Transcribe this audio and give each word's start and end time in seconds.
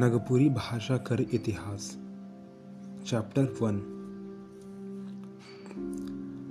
नगपुरी 0.00 0.48
भाषा 0.48 0.96
कर 0.96 1.20
इतिहास। 1.20 1.98
चैप्टर 3.06 3.42
वन 3.42 3.82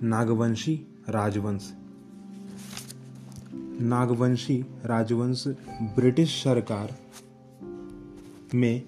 नागवंशी, 0.04 0.88
राजवंश। 1.10 1.74
नागवंशी, 3.82 4.66
राजवंश, 4.86 5.48
ब्रिटिश 5.82 6.44
सरकार 6.44 6.96
में 8.56 8.84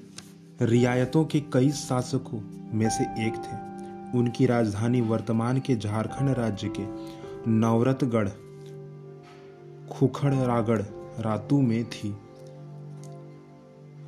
रियायतों 0.61 1.25
के 1.25 1.39
कई 1.39 1.71
शासकों 1.71 2.41
में 2.77 2.89
से 2.89 3.27
एक 3.27 3.33
थे। 3.33 3.71
उनकी 4.19 4.45
राजधानी 4.45 5.01
वर्तमान 5.01 5.59
के 5.59 5.75
झारखंड 5.75 6.29
राज्य 6.29 6.73
के 6.79 6.85
नवरतगढ़, 7.51 8.29
खुखड़रागढ़ 9.91 10.81
रातू 11.19 11.61
में 11.61 11.89
थी। 11.89 12.15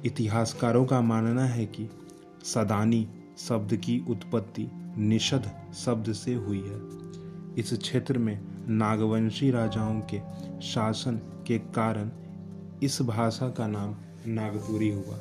इतिहासकारों 0.05 0.85
का 0.85 1.01
मानना 1.01 1.45
है 1.45 1.65
कि 1.65 1.89
सदानी 2.43 3.07
शब्द 3.37 3.75
की 3.75 4.05
उत्पत्ति 4.09 4.67
निषद 4.97 5.51
शब्द 5.73 6.13
से 6.13 6.33
हुई 6.33 6.59
है। 6.59 6.81
इस 7.57 7.73
क्षेत्र 7.81 8.17
में 8.17 8.39
नागवंशी 8.69 9.51
राजाओं 9.51 10.01
के 10.13 10.21
शासन 10.61 11.15
के 11.47 11.59
कारण 11.59 12.11
इस 12.83 13.01
भाषा 13.01 13.49
का 13.49 13.67
नाम 13.67 13.95
नागपुरी 14.27 14.89
हुआ। 14.89 15.19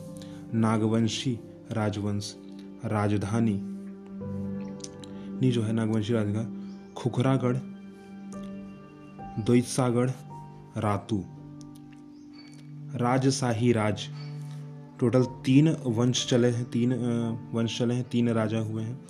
नागवंशी 0.55 1.39
राजवंश, 1.71 2.37
राजधानी, 2.85 3.61
नी 5.41 5.51
जो 5.51 5.63
है 5.63 5.73
नागवंशी 5.73 6.13
राजधानी, 6.13 6.79
खुखरागढ़, 6.97 7.57
द्वैतसागढ़, 9.43 10.11
रातू। 10.79 11.25
राजशाही 12.95 13.73
राज 13.73 14.09
टोटल 15.03 15.25
तीन 15.45 15.69
वंश 15.87 16.27
चले 16.31 16.49
हैं, 16.49 16.65
तीन 16.65 16.93
वंश 17.53 17.79
चले 17.79 17.95
हैं, 17.95 18.05
तीन 18.05 18.29
राजा 18.29 18.59
हुए 18.59 18.83
हैं। 18.83 19.01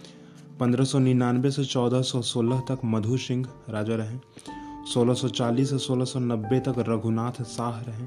पंद्रह 0.61 0.85
सौ 0.85 0.99
निन्यानवे 0.99 1.51
से 1.51 1.65
चौदह 1.65 2.03
सौ 2.03 2.23
सोलह 2.23 2.61
तक 2.61 2.81
मधु 2.85 3.17
सिंह 3.17 3.47
राजा 3.71 3.95
रहे 3.95 4.19
सोलह 4.93 5.15
सौ 5.15 5.29
चालीस 5.29 5.71
से 5.71 5.79
सोलह 5.79 6.05
सौ 6.05 6.19
नब्बे 6.19 6.61
तक 6.61 6.85
रघुनाथ 6.89 7.43
शाह 7.45 7.81
रहे 7.81 8.07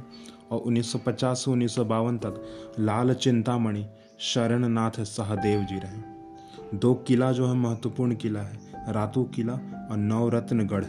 और 0.52 0.60
उन्नीस 0.60 0.92
सौ 0.92 1.00
पचास 1.00 1.46
से 1.46 1.52
उन्नीस 1.52 1.76
सौ 1.76 1.86
बावन 1.86 2.18
तक 2.18 2.42
लाल 2.80 3.14
चिंतामणि 3.14 3.86
शरण 4.20 4.68
नाथ 4.70 5.04
सहदेव 5.04 5.64
जी 5.64 5.80
रहे 5.80 6.78
दो 6.78 6.94
किला 7.08 7.32
जो 7.32 7.48
है 7.48 7.56
महत्वपूर्ण 7.56 8.16
किला 8.16 8.42
है, 8.42 8.60
रातू 8.90 9.24
किला 9.24 9.54
और 9.92 9.98
नवरत्नगढ़। 9.98 10.86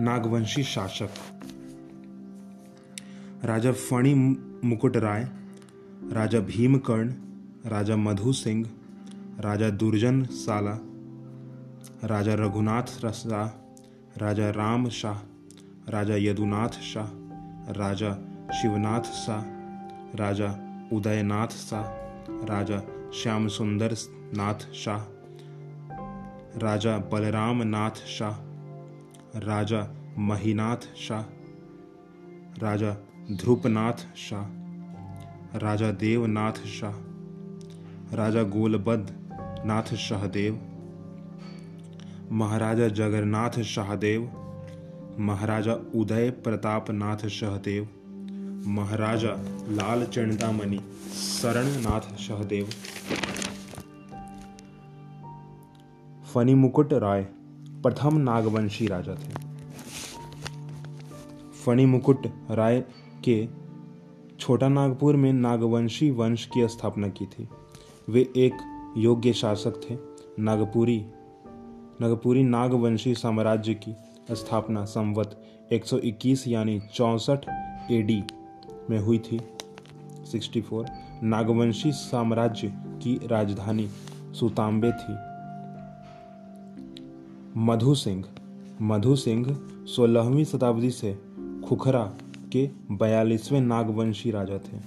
नागवंशी 0.00 0.62
शासक। 0.62 1.39
राजा 3.44 3.72
फणी 3.72 4.14
मुकुट 4.64 4.96
राय, 4.96 5.28
राजा 6.12 6.40
भीमकर्ण, 6.40 7.10
राजा 7.66 7.96
मधु 7.96 8.32
सिंह, 8.32 8.70
राजा 9.40 9.70
दुर्जन 9.70 10.24
साला, 10.24 10.78
राजा 12.04 12.34
रघुनाथ 12.34 13.12
शाह 13.12 13.50
राजा 14.18 14.50
राम 14.50 14.88
शाह, 14.88 15.18
राजा 15.88 16.14
यदुनाथ 16.16 16.68
शाह, 16.68 17.06
राजा 17.72 18.12
शिवनाथ 18.52 19.00
शाह, 19.00 19.42
राजा 20.16 20.48
उदयनाथ 20.92 21.48
शाह, 21.48 21.84
राजा 22.44 22.82
श्याम 23.14 23.48
सुंदर 23.48 23.94
नाथ 24.36 24.72
शाह, 24.74 25.00
राजा 26.58 26.98
बलराम 26.98 27.62
नाथ 27.62 27.90
शाह, 27.90 28.36
राजा 29.40 29.94
महीनाथ 30.18 30.96
शाह, 30.96 31.22
राजा 32.58 32.96
ध्रुपनाथ 33.30 34.16
शाह, 34.16 34.44
राजा 35.58 35.90
देवनाथ 35.90 36.52
शाह, 36.52 36.92
राजा 38.16 38.42
गोलबद 38.42 39.06
नाथ 39.66 39.94
शाहदेव, 39.94 40.60
महाराजा 42.32 42.88
जगन्नाथ 42.88 43.62
शाहदेव, 43.62 44.30
महाराजा 45.18 45.72
उदय 45.72 46.30
प्रताप 46.30 46.90
नाथ 46.90 47.28
शाहदेव, 47.28 47.88
महाराजा 48.66 49.30
लाल 49.68 50.04
चंदामणि 50.04 50.80
शरणनाथ 51.14 52.16
शाहदेव। 52.16 52.68
फनी 56.34 56.54
मुकुट 56.54 56.92
राय, 56.92 57.22
प्रथम 57.82 58.16
नागवंशी 58.16 58.86
राजा 58.86 59.14
थे। 59.14 59.50
फनी 61.66 61.86
मुकुट 61.86 62.26
राय 62.50 62.84
के 63.24 63.48
छोटा 64.38 64.68
नागपुर 64.68 65.16
में 65.16 65.32
नागवंशी 65.32 66.10
वंश 66.10 66.46
की 66.46 66.68
स्थापना 66.68 67.08
की 67.08 67.26
थी। 67.26 67.48
वे 68.08 68.20
एक 68.36 68.52
योग्य 68.96 69.32
शासक 69.32 69.90
थे। 69.90 69.96
नागपुरी 70.42 71.06
नागपुरी 72.00 72.42
नागवंशी 72.42 73.14
साम्राज्य 73.14 73.74
की 73.74 73.96
स्थापना 74.34 74.84
संवत 74.84 75.44
121 75.72 76.48
यानी 76.48 76.80
चौंसठ 76.94 77.38
एडी 77.90 78.22
में 78.90 78.98
हुई 79.00 79.18
थी। 79.18 79.40
64 80.26 80.86
नागवंशी 81.22 81.92
साम्राज्य 81.92 82.68
की 82.76 83.20
राजधानी 83.26 83.88
सुताम्बे 84.32 84.92
थी। 84.92 85.30
मधु 87.56 87.94
सिंह 87.94 88.24
मधु 88.82 89.16
सिंह 89.16 89.58
सोलहवीं 89.86 90.44
शताब्दी 90.44 90.90
से 90.90 91.18
खुखरा 91.64 92.12
के 92.52 92.68
बयालीसवें 92.92 93.60
नागवंशी 93.60 94.30
राजा 94.30 94.58
थे। 94.58 94.78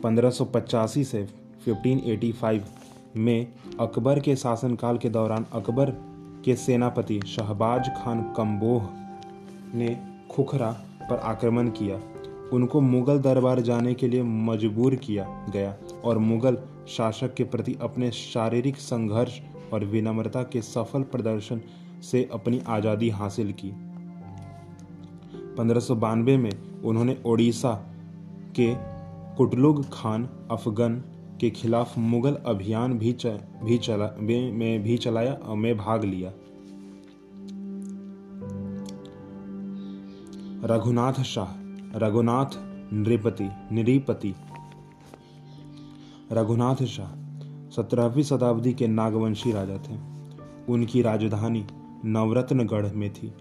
1585 0.00 1.04
से 1.04 1.26
1585 1.68 2.60
में 3.16 3.46
अकबर 3.80 4.20
के 4.20 4.36
शासनकाल 4.36 4.98
के 4.98 5.08
दौरान 5.08 5.46
अकबर 5.52 5.90
के 6.44 6.56
सेनापति 6.56 7.20
शहबाज 7.26 7.88
खान 7.96 8.22
कम्बोह 8.36 8.88
ने 9.74 9.96
खुखरा 10.30 10.70
पर 11.10 11.16
आक्रमण 11.16 11.68
किया। 11.70 12.00
उनको 12.52 12.80
मुगल 12.80 13.18
दरबार 13.18 13.60
जाने 13.60 13.94
के 13.94 14.08
लिए 14.08 14.22
मजबूर 14.22 14.94
किया 14.94 15.24
गया 15.52 15.74
और 16.04 16.18
मुगल 16.18 16.58
शासक 16.88 17.34
के 17.34 17.44
प्रति 17.44 17.76
अपने 17.82 18.10
शारीरिक 18.10 18.76
संघर्ष 18.76 19.40
और 19.72 19.84
विनम्रता 19.84 20.42
के 20.42 20.62
सफल 20.62 21.02
प्रदर्शन 21.02 21.60
से 22.02 22.28
अपनी 22.32 22.60
आज़ादी 22.68 23.10
हासिल 23.10 23.52
की। 23.52 23.72
पंद्रह 25.58 25.94
में 26.36 26.82
उन्होंने 26.82 27.22
ओडिशा 27.26 27.74
के 28.60 28.74
कुटलुग 29.36 29.84
खान 29.92 30.28
अफगन 30.50 31.02
के 31.40 31.50
खिलाफ 31.50 31.98
मुगल 31.98 32.34
अभियान 32.34 32.98
भी 32.98 33.12
च, 33.12 33.26
भी 33.64 33.78
चला 33.78 34.06
में 34.20 34.82
भी 34.82 34.96
चलाया 34.96 35.32
और 35.32 35.56
में 35.56 35.76
भाग 35.76 36.04
लिया। 36.04 36.32
रघुनाथ 40.64 41.12
शाह 41.12 41.48
रघुनाथ 41.98 42.46
नृपति 42.92 43.48
नृपति। 43.72 44.34
रघुनाथ 46.32 46.84
शाह 46.84 47.10
सत्रहवीं 47.70 48.22
शताब्दी 48.22 48.72
के 48.72 48.86
नागवंशी 48.86 49.52
राजा 49.52 49.76
थे। 49.76 49.98
उनकी 50.68 51.02
राजधानी 51.02 51.66
नवरत्नगढ़ 52.04 52.92
में 52.92 53.12
थी। 53.12 53.34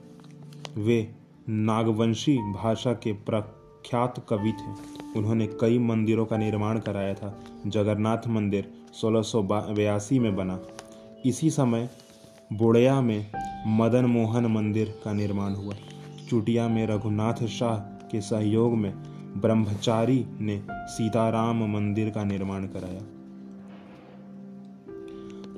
वे 0.77 1.15
नागवंशी 1.51 2.37
भाषा 2.37 2.93
के 2.93 3.13
प्रख्यात 3.13 4.25
कवि 4.29 4.51
थे। 4.51 4.73
उन्होंने 5.19 5.47
कई 5.47 5.79
मंदिरों 5.79 6.25
का 6.25 6.37
निर्माण 6.37 6.79
कराया 6.79 7.13
था। 7.13 7.39
जगन्नाथ 7.67 8.27
मंदिर 8.27 8.73
सोलह 8.93 10.19
में 10.19 10.35
बना। 10.35 10.59
इसी 11.25 11.49
समय 11.49 11.89
बोड़िया 12.53 13.01
में 13.01 13.31
मदन 13.67 14.05
मोहन 14.05 14.45
मंदिर 14.45 15.01
का 15.05 15.13
निर्माण 15.13 15.53
हुआ। 15.53 15.73
चुटिया 16.29 16.67
में 16.67 16.87
रघुनाथ 16.87 17.47
शाह 17.47 17.77
के 17.79 18.21
सहयोग 18.21 18.73
में 18.73 18.93
ब्रह्मचारी 19.41 20.25
ने 20.39 20.63
सीताराम 20.71 21.73
मंदिर 21.73 22.09
का 22.09 22.23
निर्माण 22.23 22.63
कराया। 22.63 23.01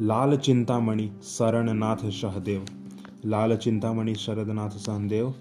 लाल 0.01 0.38
चिंतामणि 0.38 1.12
शरणनाथ 1.24 2.10
सहदेव। 2.10 2.66
लाल 3.25 3.57
चिंतामणि 3.57 4.16
शरदनाथ 4.16 4.69
सहदेव 4.69 5.34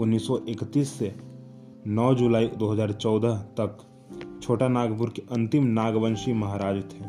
1931 0.00 0.84
से 0.84 1.14
9 1.88 2.14
जुलाई 2.14 2.48
2014 2.48 3.36
तक 3.36 3.78
छोटा 4.42 4.68
नागपुर 4.68 5.10
के 5.10 5.22
अंतिम 5.32 5.64
नागवंशी 5.64 6.32
महाराज 6.32 6.76
थे। 6.76 7.04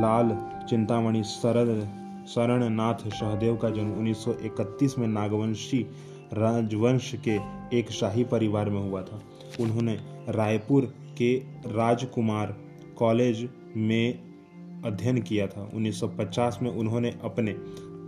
लाल 0.00 0.50
चिंतामणि 0.68 1.24
शरद 1.24 1.98
शरण 2.26 2.68
नाथ 2.68 2.94
सहदेव 2.94 3.56
का 3.56 3.70
जन्म 3.70 3.92
1931 3.92 4.98
में 4.98 5.08
नागवंशी 5.08 5.86
राजवंश 6.32 7.14
के 7.28 7.38
एक 7.78 7.90
शाही 7.90 8.24
परिवार 8.24 8.70
में 8.70 8.90
हुआ 8.90 9.02
था। 9.02 9.22
उन्होंने 9.60 9.98
रायपुर 10.28 10.94
के 11.18 11.36
राजकुमार 11.66 12.56
कॉलेज 12.98 13.48
में 13.76 14.18
अध्ययन 14.84 15.22
किया 15.22 15.46
था। 15.46 15.70
1950 15.74 16.58
में 16.62 16.70
उन्होंने 16.70 17.18
अपने 17.24 17.52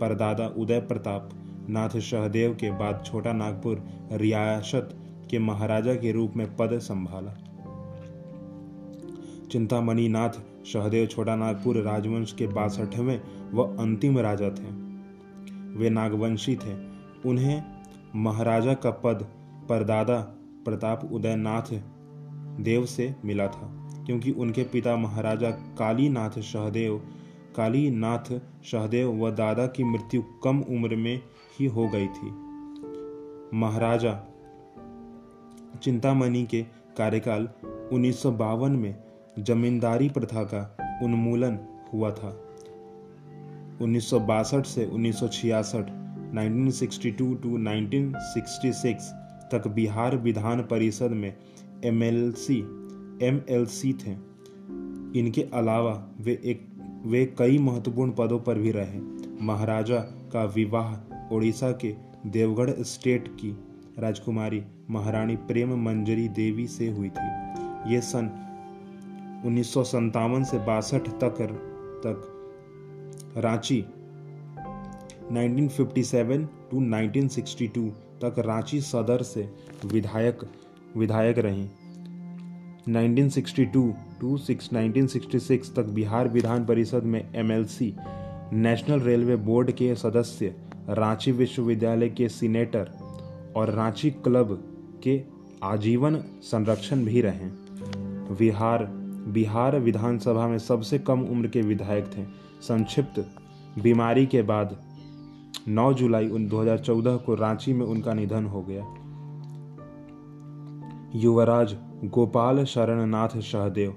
परदादा 0.01 0.47
उदय 0.47 0.79
प्रताप 0.79 1.29
नाथ 1.69 1.99
सहदेव 1.99 2.53
के 2.53 2.71
बाद 2.71 3.03
छोटा 3.05 3.33
नागपुर 3.33 3.83
रियासत 4.11 4.89
के 5.31 5.39
महाराजा 5.39 5.93
के 5.93 6.11
रूप 6.11 6.33
में 6.35 6.55
पद 6.55 6.77
संभाला। 6.79 7.33
चिंतामणि 9.51 10.07
नाथ 10.09 10.39
सहदेव 10.65 11.05
छोटा 11.05 11.35
नागपुर 11.35 11.77
राजवंश 11.77 12.31
के 12.33 12.47
बासठवें 12.47 13.21
व 13.53 13.63
अंतिम 13.79 14.19
राजा 14.19 14.49
थे। 14.49 14.71
वे 15.75 15.89
नागवंशी 15.89 16.55
थे। 16.55 16.73
उन्हें 17.29 17.63
महाराजा 18.15 18.73
का 18.73 18.91
पद 18.91 19.25
परदादा 19.69 20.19
प्रताप 20.65 21.09
उदयनाथ 21.11 21.73
देव 22.59 22.85
से 22.85 23.15
मिला 23.25 23.47
था, 23.47 23.67
क्योंकि 24.05 24.31
उनके 24.31 24.63
पिता 24.63 24.95
महाराजा 24.95 25.49
कालीनाथ 25.49 26.39
सहदेव 26.41 27.01
कालीनाथ 27.55 28.31
सहदेव 28.63 29.11
व 29.23 29.31
दादा 29.31 29.65
की 29.67 29.83
मृत्यु 29.83 30.21
कम 30.43 30.59
उम्र 30.59 30.95
में 30.95 31.19
ही 31.61 31.67
हो 31.67 31.87
गई 31.87 32.07
थी। 32.07 32.51
महाराजा 33.57 34.27
चिंतामणि 35.83 36.45
के 36.45 36.65
कार्यकाल 36.97 37.49
उन्नीस 37.93 38.21
सौ 38.21 38.31
बावन 38.31 38.71
में 38.71 39.03
जमींदारी 39.39 40.09
प्रथा 40.09 40.43
का 40.43 40.77
उन्मूलन 41.03 41.59
हुआ 41.93 42.11
था। 42.11 42.43
उन्नीस 43.81 44.11
से 44.67 44.85
उन्नीस 44.85 45.23
1962 45.23 47.35
टू 47.35 47.57
1966 47.57 49.11
तक 49.51 49.67
बिहार 49.67 50.17
विधान 50.17 50.61
परिषद 50.61 51.11
में 51.11 51.35
एमएलसी 51.85 52.59
एमएलसी 53.27 53.93
थे। 53.93 54.11
इनके 55.19 55.47
अलावा 55.53 56.07
वे 56.21 56.41
एक, 56.45 56.67
वे 57.05 57.35
कई 57.37 57.57
महत्वपूर्ण 57.57 58.11
पदों 58.11 58.39
पर 58.39 58.57
भी 58.57 58.71
रहे। 58.71 58.99
महाराजा 59.45 60.29
का 60.33 60.45
विवाह 60.45 61.10
ओडिशा 61.31 61.71
के 61.71 61.95
देवगढ़ 62.25 62.69
स्टेट 62.83 63.27
की 63.27 63.51
राजकुमारी 63.99 64.63
महारानी 64.89 65.35
प्रेम 65.35 65.73
मंजरी 65.85 66.27
देवी 66.27 66.67
से 66.67 66.87
हुई 66.87 67.09
थी। 67.09 67.93
ये 67.93 68.01
सन 68.01 68.29
उन्नीस 69.45 69.73
से 70.49 70.57
बासठ 70.57 71.07
तक 71.09 71.37
तक 72.05 73.37
रांची 73.37 73.81
1957 75.31 76.45
टू 76.71 76.81
1962 76.81 77.89
तक 78.23 78.39
रांची 78.39 78.81
सदर 78.81 79.21
से 79.21 79.49
विधायक 79.85 80.39
विधायक 80.97 81.37
रहीं। 81.37 81.69
1962 82.87 83.91
टू 84.21 84.37
1966 84.37 85.75
तक 85.75 85.85
बिहार 85.89 86.27
विधान 86.27 86.65
परिषद 86.65 87.03
में 87.03 87.33
एमएलसी, 87.35 87.93
नेशनल 88.53 88.99
रेलवे 88.99 89.35
बोर्ड 89.35 89.71
के 89.71 89.95
सदस्य 89.95 90.55
रांची 90.91 91.31
विश्वविद्यालय 91.31 92.09
के 92.09 92.29
सीनेटर 92.29 92.91
और 93.55 93.69
रांची 93.69 94.11
क्लब 94.11 94.63
के 95.03 95.23
आजीवन 95.63 96.15
संरक्षण 96.41 97.05
भी 97.05 97.21
रहे। 97.21 97.49
बिहार 98.35 98.85
बिहार 99.27 99.79
विधानसभा 99.79 100.47
में 100.47 100.59
सबसे 100.59 100.99
कम 100.99 101.21
उम्र 101.21 101.47
के 101.47 101.61
विधायक 101.61 102.05
थे। 102.05 102.23
संक्षिप्त 102.61 103.29
बीमारी 103.81 104.25
के 104.25 104.41
बाद 104.41 104.77
9 105.67 105.93
जुलाई 105.93 106.27
2014 106.27 107.17
को 107.17 107.35
रांची 107.35 107.73
में 107.73 107.85
उनका 107.85 108.13
निधन 108.13 108.45
हो 108.45 108.61
गया। 108.61 108.83
युवराज 111.15 111.75
गोपाल 112.03 112.63
शरणनाथ 112.63 113.39
सहदेव, 113.39 113.95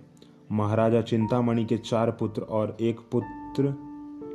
महाराजा 0.52 1.02
चिंतामणि 1.02 1.64
के 1.64 1.78
चार 1.78 2.10
पुत्र 2.10 2.42
और 2.42 2.76
एक 2.80 3.00
पुत्र, 3.12 3.74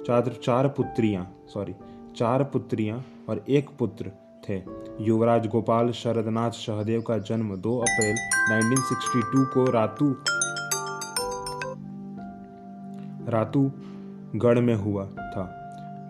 चार 0.08 0.40
चार 0.44 0.68
पुत्रियाँ 0.68 1.36
सॉरी 1.54 1.74
चार 2.20 2.44
पुत्रियाँ 2.44 3.04
और 3.30 3.44
एक 3.50 3.70
पुत्र 3.80 4.12
थे। 4.50 4.56
युवराज 5.02 5.48
गोपाल 5.48 5.92
शरदनाथ 5.92 6.52
सहदेव 6.52 7.02
का 7.02 7.18
जन्म 7.18 7.56
2 7.56 7.78
अप्रैल 7.80 8.16
1962 8.52 9.46
को 9.46 9.64
रातू 9.72 10.10
रातू 13.32 13.72
गढ़ 14.36 14.60
में 14.60 14.76
हुआ 14.76 15.06
था। 15.06 15.46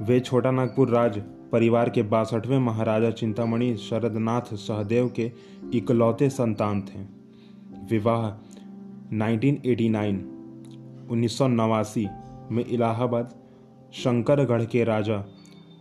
वे 0.02 0.20
छोटा 0.20 0.52
नागपुर 0.52 0.90
राज 0.90 1.22
परिवार 1.52 1.90
के 1.90 2.04
बासठवें 2.04 2.60
महाराजा 2.60 3.12
चिंतामणि 3.12 3.76
शरदनाथ 3.78 4.54
सहदेव 4.58 5.14
के 5.16 5.32
इकलौते 5.74 6.30
संतान 6.30 6.82
थे। 6.82 7.00
विवाह 7.90 8.30
1989 9.16 10.22
उन्नीस 11.12 11.42
में 12.52 12.66
इलाहाबाद, 12.66 13.36
शंकरगढ़ 13.94 14.66
के 14.66 14.84
राजा 14.84 15.26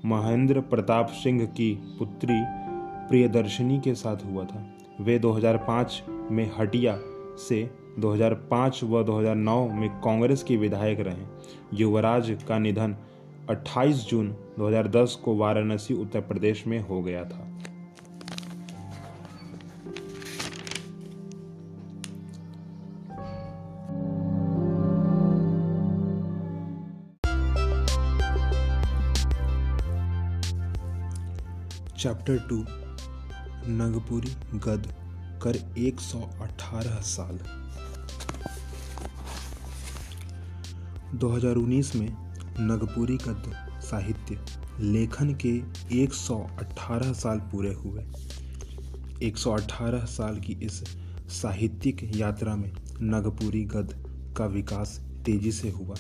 महेंद्र 0.05 0.61
प्रताप 0.61 1.07
सिंह 1.07 1.47
की 1.47 1.97
पुत्री 1.99 2.43
प्रियदर्शनी 3.09 3.81
के 3.81 3.95
साथ 3.95 4.17
हुआ 4.17 4.45
था। 4.45 4.75
वे 5.01 5.19
2005 5.19 6.03
में 6.09 6.51
हटिया 6.59 6.99
से 7.37 7.71
2005 7.99 8.85
व 8.85 9.03
2009 9.03 9.69
में 9.69 9.91
कांग्रेस 9.91 10.43
के 10.43 10.57
विधायक 10.57 11.01
रहे। 11.01 11.25
युवराज 11.75 12.39
का 12.49 12.59
निधन 12.59 12.97
28 13.51 13.97
जून 13.97 14.37
2010 14.59 15.15
को 15.25 15.37
वाराणसी, 15.37 15.95
उत्तर 15.95 16.21
प्रदेश 16.21 16.67
में 16.67 16.89
हो 16.89 17.03
गया 17.03 17.25
था। 17.25 17.48
चैप्टर 31.99 32.39
टू 32.39 32.57
नगपुरी 33.69 34.31
गद 34.55 34.87
कर 35.43 35.57
118 35.79 37.01
साल। 37.03 37.39
2019 41.19 41.95
में 41.97 42.09
नगपुरी 42.61 43.17
गद्य 43.17 43.81
साहित्य 43.81 44.39
लेखन 44.81 45.35
के 45.35 45.53
118 46.05 47.13
साल 47.13 47.39
पूरे 47.39 47.73
हुए। 47.75 48.05
118 49.29 50.05
साल 50.07 50.41
की 50.41 50.53
इस 50.53 50.83
साहित्यिक 51.31 52.17
यात्रा 52.17 52.57
में 52.57 52.71
नगपुरी 53.03 53.65
गद 53.65 53.95
का 54.37 54.47
विकास 54.47 55.01
तेज़ी 55.27 55.53
से 55.53 55.71
हुआ 55.71 55.97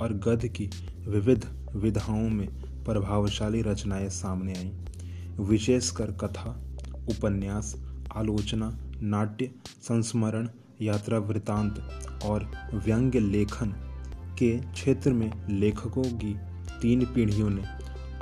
और 0.00 0.12
गद 0.26 0.46
की 0.46 0.70
विविध 1.08 1.46
विधाओं 1.74 2.28
में 2.30 2.48
प्रभावशाली 2.84 3.62
रचनाएँ 3.62 4.08
सामने 4.08 4.54
आईं। 4.54 4.86
विशेषकर 5.40 6.12
कथा, 6.12 6.50
उपन्यास, 7.10 7.74
आलोचना, 8.16 8.78
नाट्य, 9.02 9.50
संस्मरण, 9.82 10.48
यात्रा 10.82 11.18
वृतांत 11.18 11.88
और 12.24 12.50
व्यंग्य 12.74 13.20
लेखन 13.20 13.74
के 14.38 14.58
क्षेत्र 14.58 15.12
में 15.12 15.48
लेखकों 15.48 16.04
की 16.04 16.36
तीन 16.80 17.04
पीढ़ियों 17.04 17.50
ने 17.50 17.62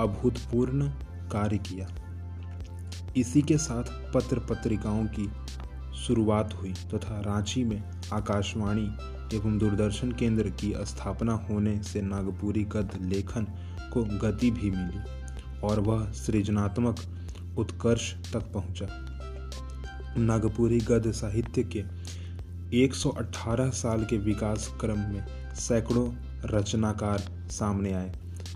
अभूतपूर्ण 0.01 0.89
कार्य 1.33 1.59
किया। 1.59 1.89
इसी 3.17 3.43
के 3.43 3.59
साथ 3.59 4.13
पत्र 4.13 4.39
पत्रिकाओं 4.39 5.07
की 5.19 5.31
शुरुआत 5.95 6.55
हुई 6.55 6.73
तथा 6.73 6.97
तो 6.97 7.31
रांची 7.31 7.65
में 7.65 7.83
आकाशवाणी 8.13 8.89
एवं 9.37 9.59
दूरदर्शन 9.59 10.13
केंद्र 10.13 10.51
की 10.51 10.75
स्थापना 10.79 11.33
होने 11.33 11.83
से 11.83 12.03
नागपुरी 12.03 12.65
गद्य 12.65 13.05
लेखन 13.05 13.47
को 13.93 14.05
गति 14.05 14.51
भी 14.51 14.71
मिली। 14.71 15.24
और 15.63 15.81
वह 15.81 16.13
सृजनात्मक 16.13 16.97
उत्कर्ष 17.59 18.33
तक 18.33 18.53
पहुँचा। 18.53 18.87
नागपुरी 20.19 20.79
गद्य 20.79 21.13
साहित्य 21.13 21.63
के 21.63 21.85
118 22.85 23.71
साल 23.71 24.05
के 24.05 24.19
विकास 24.19 24.75
क्रम 24.81 24.99
में 24.99 25.55
सैकड़ों 25.55 26.15
रचनाकार 26.45 27.19
सामने 27.51 27.93
आए। 27.93 28.13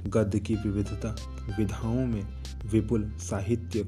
गद्य 0.06 0.38
की 0.38 0.54
विविधता, 0.54 1.16
विधाओं 1.58 2.06
में 2.06 2.26
विपुल 2.66 3.12
साहित्य 3.18 3.82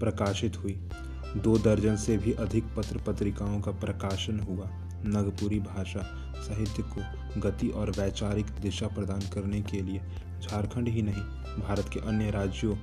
प्रकाशित 0.00 0.56
हुई। 0.56 0.88
दो 1.36 1.58
दर्जन 1.58 1.96
से 1.96 2.16
भी 2.16 2.32
अधिक 2.32 2.64
पत्र 2.76 2.98
पत्रिकाओं 2.98 3.60
का 3.60 3.70
प्रकाशन 3.70 4.40
हुआ। 4.40 4.83
नगपुरी 5.06 5.58
भाषा 5.60 6.00
साहित्य 6.36 6.82
को 6.82 7.40
गति 7.40 7.68
और 7.68 7.90
वैचारिक 7.90 8.46
दिशा 8.62 8.86
प्रदान 8.86 9.20
करने 9.34 9.60
के 9.62 9.82
लिए 9.82 10.00
झारखंड 10.40 10.88
ही 10.88 11.02
नहीं, 11.02 11.22
भारत 11.62 11.90
के 11.92 12.00
अन्य 12.00 12.30
राज्यों 12.30 12.74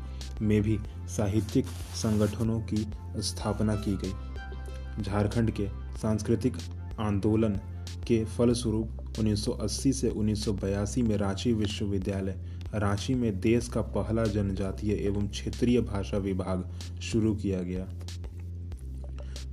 में 0.41 0.61
भी 0.61 0.79
साहित्यिक 1.07 1.65
संगठनों 1.95 2.59
की 2.59 2.85
स्थापना 3.17 3.75
की 3.75 3.97
गई। 3.97 5.03
झारखंड 5.03 5.51
के 5.51 5.67
सांस्कृतिक 5.97 6.57
आंदोलन 6.99 7.59
के 8.07 8.25
फलस्वरूप 8.25 9.19
1980 9.19 9.93
से 9.93 10.09
1982 10.09 11.01
में 11.01 11.17
रांची 11.17 11.53
विश्वविद्यालय, 11.53 12.35
रांची 12.75 13.15
में 13.15 13.39
देश 13.39 13.67
का 13.67 13.81
पहला 13.81 14.23
जनजातीय 14.23 14.93
एवं 14.93 15.27
क्षेत्रीय 15.27 15.81
भाषा 15.81 16.17
विभाग 16.17 16.69
शुरू 17.01 17.35
किया 17.35 17.61
गया। 17.61 17.87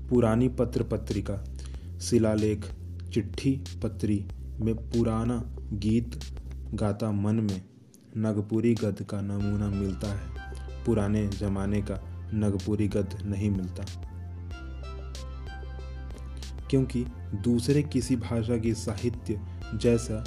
पुरानी 0.09 0.49
पत्र 0.49 0.83
पत्रिका 0.83 1.35
शिलालेख, 2.01 2.67
चिट्ठी 3.13 3.51
पत्री 3.83 4.25
में 4.61 4.75
पुराना 4.75 5.43
गीत 5.73 6.19
गाता 6.75 7.11
मन 7.13 7.35
में 7.35 7.63
नगपुरी 8.17 8.75
गद्य 8.75 9.05
का 9.05 9.21
नमूना 9.21 9.69
मिलता 9.71 10.09
है। 10.09 10.85
पुराने 10.85 11.27
जमाने 11.29 11.83
का 11.83 11.99
नगपुरी 12.35 12.89
गद्य 12.89 13.25
नहीं 13.25 13.51
मिलता। 13.51 13.85
क्योंकि 16.71 17.05
दूसरे 17.35 17.83
किसी 17.83 18.17
भाषा 18.17 18.57
की 18.57 18.75
साहित्य 18.75 19.41
जैसा 19.75 20.25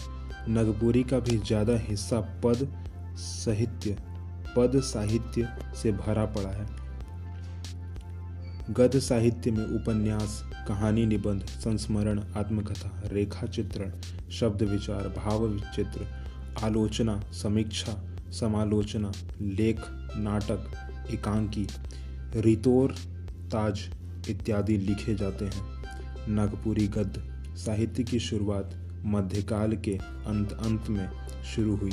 नगपुरी 0.50 1.04
का 1.04 1.20
भी 1.20 1.38
ज़्यादा 1.38 1.78
हिस्सा 1.78 2.20
पद 2.44 2.68
साहित्य 3.18 3.98
पद 4.58 4.80
साहित्य 4.84 5.48
से 5.82 5.92
भरा 5.92 6.26
पड़ा 6.26 6.50
है। 6.50 6.66
गद्य 8.74 9.00
साहित्य 9.00 9.52
में 9.52 9.66
उपन्यास 9.66 10.44
कहानी 10.68 11.06
निबंध, 11.06 11.42
संस्मरण, 11.42 12.20
आत्मकथा 12.36 13.02
रेखा 13.06 13.48
चित्रण 13.48 13.92
शब्द 14.32 14.62
विचार, 14.62 15.08
भाव 15.08 15.60
चित्र 15.60 16.08
आलोचना, 16.64 17.20
समीक्षा, 17.34 18.04
समालोचना, 18.32 19.12
लेख, 19.42 19.82
नाटक, 20.18 20.72
एकांकी, 21.12 21.68
रितोर, 22.36 22.92
ताज 23.52 23.90
इत्यादि 24.30 24.78
लिखे 24.78 25.16
जाते 25.16 25.46
हैं। 25.46 25.84
नागपुरी 26.30 26.88
गद्य, 26.88 27.22
साहित्य 27.58 28.04
की 28.04 28.20
शुरुआत 28.20 28.76
मध्यकाल 29.06 29.76
के 29.76 29.98
अंत 30.28 30.52
अंत 30.52 30.90
में 30.90 31.10
शुरू 31.56 31.76
हुई। 31.76 31.92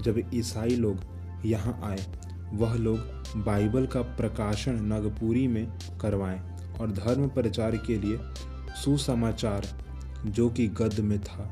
जब 0.00 0.30
ईसाई 0.34 0.76
लोग 0.76 0.98
यहाँ 1.44 1.80
आए, 1.84 2.06
वह 2.52 2.74
लोग 2.74 2.98
बाइबल 3.36 3.86
का 3.86 4.02
प्रकाशन 4.02 4.84
नागपुरी 4.84 5.46
में 5.46 5.72
करवाएँ। 6.00 6.51
और 6.82 6.90
धर्म 6.90 7.28
प्रचार 7.28 7.76
के 7.76 7.98
लिए 7.98 8.18
सुसमाचार, 8.74 9.66
जो 10.26 10.48
कि 10.50 10.66
गद्य 10.68 11.02
में 11.02 11.20
था, 11.20 11.44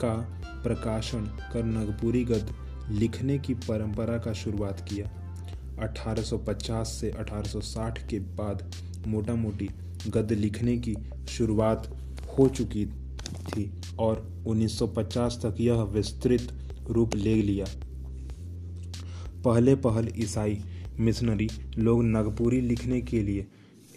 का 0.00 0.14
प्रकाशन 0.62 1.20
कर 1.52 1.64
नागपुरी 1.64 2.24
गद्य 2.24 2.54
लिखने 2.90 3.38
की 3.38 3.54
परंपरा 3.54 4.18
का 4.18 4.32
शुरुआत 4.32 4.86
किया। 4.88 5.10
1850 5.82 6.84
से 7.00 7.10
1860 7.10 8.08
के 8.10 8.18
बाद 8.18 8.70
मोटा 9.06 9.34
मोटी 9.34 9.68
गद्य 10.08 10.34
लिखने 10.34 10.78
की 10.78 10.96
शुरुआत 11.28 11.96
हो 12.38 12.48
चुकी 12.48 12.86
थी 13.48 13.70
और 13.98 14.44
1950 14.46 15.36
तक 15.36 15.56
यह 15.60 15.74
विस्तृत 15.74 16.74
रूप 16.90 17.14
ले 17.14 17.34
लिया। 17.34 17.66
पहले 19.44 19.74
पहल 19.74 20.12
ईसाई 20.16 20.64
मिशनरी 21.00 21.48
लोग 21.78 22.04
नागपुरी 22.04 22.60
लिखने 22.60 23.00
के 23.00 23.22
लिए 23.22 23.46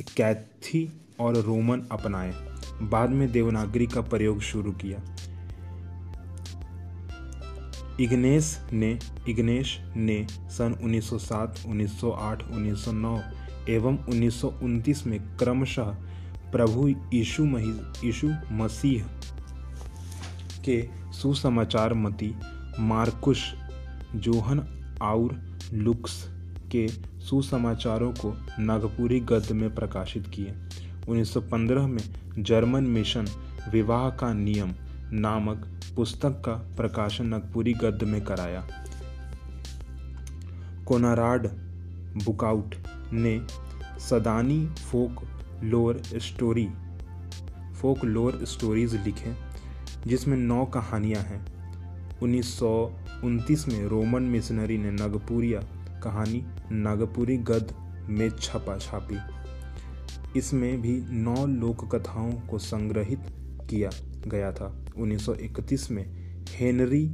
कैथी 0.01 1.01
और 1.19 1.35
रोमन 1.35 1.81
अपनाए। 1.91 2.33
बाद 2.81 3.09
में 3.09 3.31
देवनागरी 3.31 3.87
का 3.87 4.01
प्रयोग 4.01 4.39
शुरू 4.39 4.71
किया। 4.71 5.15
इग्नेस 7.99 8.61
ने 8.73 8.99
इग्नेश 9.29 9.79
ने 9.97 10.27
सन 10.31 10.75
1907, 10.81 11.65
1908, 11.65 12.43
1909 12.43 13.21
एवं 13.69 13.97
1929 14.05 15.07
में 15.07 15.37
क्रमशः 15.37 15.83
प्रभु 16.51 16.87
यीशु 16.87 17.45
यीशु 18.05 18.33
मसीह 18.51 19.05
के 20.65 20.89
सुसमाचार 21.11 21.93
मती 21.93 22.35
मार्कुश 22.79 23.53
जोहन 24.15 24.59
और 25.01 25.57
लुक्स 25.73 26.34
के 26.75 26.87
सुसमाचारों 27.19 28.11
को 28.11 28.37
नागपुरी 28.59 29.19
गद्य 29.19 29.53
में 29.53 29.75
प्रकाशित 29.75 30.27
किए। 30.27 30.53
1915 31.09 31.87
में 31.87 32.03
जर्मन 32.39 32.83
मिशन 32.83 33.25
विवाह 33.71 34.09
का 34.09 34.33
नियम 34.33 34.73
नामक 35.11 35.65
पुस्तक 35.95 36.41
का 36.45 36.53
प्रकाशन 36.53 37.25
नागपुरी 37.25 37.73
गद्य 37.73 38.05
में 38.05 38.23
कराया। 38.23 38.67
कोनाराड 40.87 41.47
बुकआउट 42.25 42.75
ने 43.13 43.41
Sadani 43.99 44.65
folklore 45.63 46.01
story, 46.15 46.67
folklore 48.05 48.39
stories 48.43 48.95
लिखे, 48.95 49.33
जिसमें 50.07 50.37
नौ 50.37 50.65
कहानियाँ 50.65 51.21
हैं। 51.21 51.45
1929 52.19 53.67
में 53.67 53.85
रोमन 53.85 54.23
मिशनरी 54.23 54.77
ने 54.77 54.91
नागपुरिया 54.91 55.59
कहानी 56.05 56.43
नागपुरी 56.71 57.37
गद 57.49 57.73
में 58.09 58.29
छपा 58.29 58.77
छापी 58.77 59.17
इसमें 60.39 60.81
भी 60.81 60.97
नौ 61.09 61.45
लोक 61.45 61.95
कथाओं 61.95 62.31
को 62.49 62.57
संग्रहित 62.57 63.19
किया 63.69 63.89
गया 64.27 64.51
था। 64.51 64.85
1931 64.97 65.89
में 65.91 66.05
हेनरी 66.49 67.05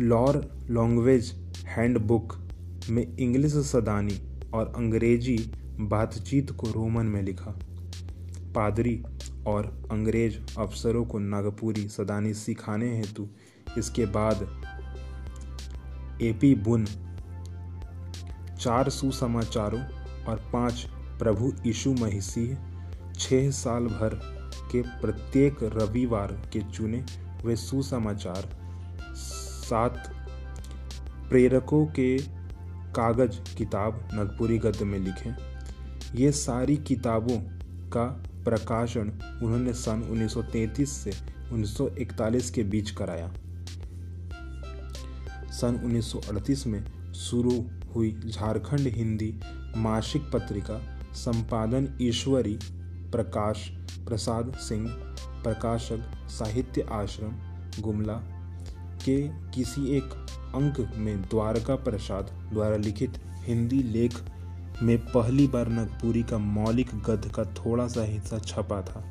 लॉर 0.00 0.36
लैंग्वेज 0.70 1.32
हैंडबुक 1.66 2.38
में 2.90 3.16
इंग्लिश 3.16 3.52
सदानी 3.52 4.18
और 4.54 4.72
अंग्रेज़ी 4.76 5.36
बातचीत 5.80 6.50
को 6.50 6.70
रोमन 6.70 7.06
में 7.06 7.22
लिखा। 7.22 7.58
पादरी 8.54 9.02
और 9.46 9.66
अंग्रेज़ 9.90 10.38
अफसरों 10.58 11.04
को 11.04 11.18
नागपुरी 11.18 11.88
सदानी 11.88 12.34
सिखाने 12.34 12.96
हेतु 12.96 13.28
इसके 13.78 14.06
बाद 14.06 14.61
एपी 16.22 16.54
बुन। 16.54 16.84
चार 18.60 18.88
सुसमाचारों 18.90 19.82
और 20.24 20.50
पाँच 20.52 20.86
प्रभु 21.18 21.52
यीशु 21.66 21.92
मसीह 21.92 22.56
छह 23.14 23.50
साल 23.50 23.86
भर 23.86 24.14
के 24.72 24.82
प्रत्येक 24.82 25.56
रविवार 25.62 26.32
के 26.52 26.60
चुने 26.60 27.04
हुए 27.42 27.56
सुसमाचार, 27.56 28.48
सात 29.14 30.02
प्रेरकों 31.28 31.86
के 31.86 32.18
कागज़ 32.92 33.54
किताब 33.54 34.08
नगपुरी 34.14 34.58
गद्य 34.58 34.84
में 34.84 34.98
लिखे। 34.98 35.30
ये 36.22 36.32
सारी 36.32 36.76
किताबों 36.76 37.38
का 37.90 38.04
प्रकाशन 38.44 39.12
उन्होंने 39.42 39.72
सन 39.72 40.02
1933 40.02 40.92
से 40.92 41.12
1941 41.52 42.50
के 42.50 42.62
बीच 42.62 42.90
कराया। 42.90 43.32
सन 45.62 45.76
1938 45.84 46.66
में 46.66 47.12
शुरू 47.14 47.52
हुई 47.94 48.10
झारखंड 48.28 48.80
हिंदी 48.80 49.40
मासिक 49.76 50.22
पत्रिका 50.22 50.78
संपादन 51.14 51.88
ईश्वरी 52.00 52.58
प्रकाश 53.12 53.68
प्रसाद 54.08 54.52
सिंह, 54.58 54.88
प्रकाशक 55.42 56.28
साहित्य 56.28 56.86
आश्रम, 56.92 57.32
गुमला 57.82 58.14
के 59.04 59.16
किसी 59.28 59.96
एक 59.96 60.04
अंक 60.54 60.80
में 60.96 61.22
द्वारका 61.22 61.74
प्रसाद 61.74 62.30
द्वारा 62.52 62.76
लिखित 62.76 63.20
हिंदी 63.44 63.82
लेख 63.82 64.18
में 64.82 64.98
पहली 64.98 65.46
बार 65.46 65.68
नागपुरी 65.68 66.22
का 66.22 66.38
मौलिक 66.38 66.94
गद्य 66.94 67.28
का 67.28 67.44
थोड़ा 67.44 67.86
सा 67.88 68.04
हिस्सा 68.04 68.38
छपा 68.38 68.80
था। 68.82 69.04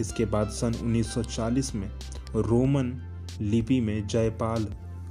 इसके 0.00 0.24
बाद 0.24 0.48
सन 0.48 0.72
1940 0.72 1.74
में 1.74 1.88
रोमन 2.36 2.92
लिपि 3.40 3.80
में 3.80 4.06
जयपाल 4.06 4.66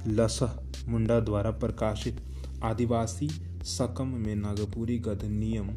लसह 0.08 0.65
मुंडा 0.88 1.20
द्वारा 1.20 1.50
प्रकाशित 1.50 2.20
आदिवासी 2.64 3.28
सकम 3.62 4.06
में 4.06 4.36
नागपुरी 4.36 4.98
गद्य 4.98 5.28
नियम 5.28 5.70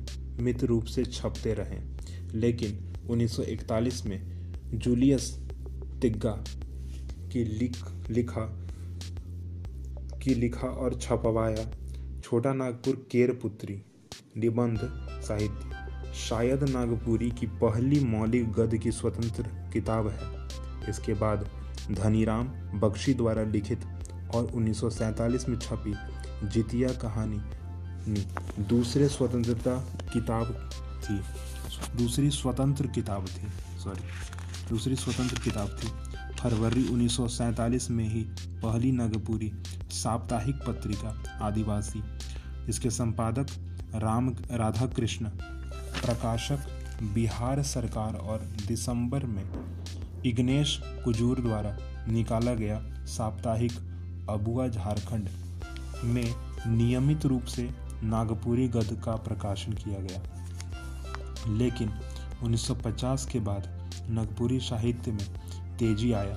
मित 0.43 0.63
रूप 0.63 0.83
से 0.83 1.05
छपते 1.05 1.53
रहे। 1.53 1.79
लेकिन 2.37 2.93
1941 3.09 4.05
में 4.05 4.51
जूलियस 4.73 5.49
तिग्गा 6.01 6.43
की 7.31 7.43
लिख, 7.43 7.77
लिखा, 8.09 8.67
की 10.23 10.33
लिखा 10.33 10.67
और 10.67 10.99
छपवाया 10.99 11.71
छोटा 12.23 12.53
नागपुर 12.53 13.07
केर 13.11 13.31
पुत्री 13.31 13.81
निबंध 14.37 14.79
साहित्य। 15.21 15.79
शायद 16.13 16.63
नागपुरी 16.63 17.31
की 17.31 17.47
पहली 17.47 17.99
मौलिक 17.99 18.51
गद्य 18.51 18.77
की 18.77 18.91
स्वतंत्र 18.91 19.43
किताब 19.73 20.07
है। 20.07 20.47
इसके 20.89 21.13
बाद 21.13 21.49
धनीराम 21.91 22.47
बख्शी 22.79 23.13
द्वारा 23.13 23.43
लिखित 23.43 23.79
और 24.35 24.45
1947 24.45 25.47
में 25.49 25.57
छपी 25.59 25.93
जितिया 26.43 26.89
कहानी। 26.89 27.39
दूसरे 28.63 29.07
स्वतंत्रता 29.07 29.75
किताब 30.13 30.69
थी। 31.03 31.19
दूसरी 31.97 32.29
स्वतंत्र 32.29 32.87
किताब 32.87 33.25
थी 33.27 33.47
सॉरी 33.79 34.03
दूसरी 34.69 34.95
स्वतंत्र 34.95 35.39
किताब 35.39 35.77
थी। 35.79 35.87
फरवरी 36.39 36.83
1947 36.87 37.89
में 37.89 38.07
ही 38.09 38.21
पहली 38.63 38.91
नागपुरी 38.91 39.51
साप्ताहिक 39.91 40.55
पत्रिका 40.55 41.23
आदिवासी। 41.41 42.03
इसके 42.69 42.89
संपादक 42.89 43.47
राम 43.95 44.29
राधा 44.51 44.85
कृष्ण 44.87 45.25
प्रकाशक 45.25 46.67
बिहार 47.13 47.61
सरकार 47.63 48.15
और 48.15 48.39
दिसंबर 48.67 49.25
में 49.25 49.43
इग्नेश 50.25 50.79
कुजूर 51.03 51.39
द्वारा 51.39 51.77
निकाला 52.07 52.53
गया 52.53 52.81
साप्ताहिक 53.07 53.71
अबुआ 54.29 54.67
झारखंड 54.67 55.29
में 56.05 56.33
नियमित 56.67 57.25
रूप 57.25 57.43
से 57.43 57.69
नागपुरी 58.03 58.67
गद 58.67 59.01
का 59.05 59.15
प्रकाशन 59.15 59.73
किया 59.73 59.99
गया। 59.99 60.21
लेकिन 61.47 61.91
1950 62.43 63.25
के 63.25 63.39
बाद 63.39 63.67
नागपुरी 64.09 64.59
साहित्य 64.59 65.11
में 65.11 65.27
तेज़ी 65.77 66.11
आया 66.11 66.35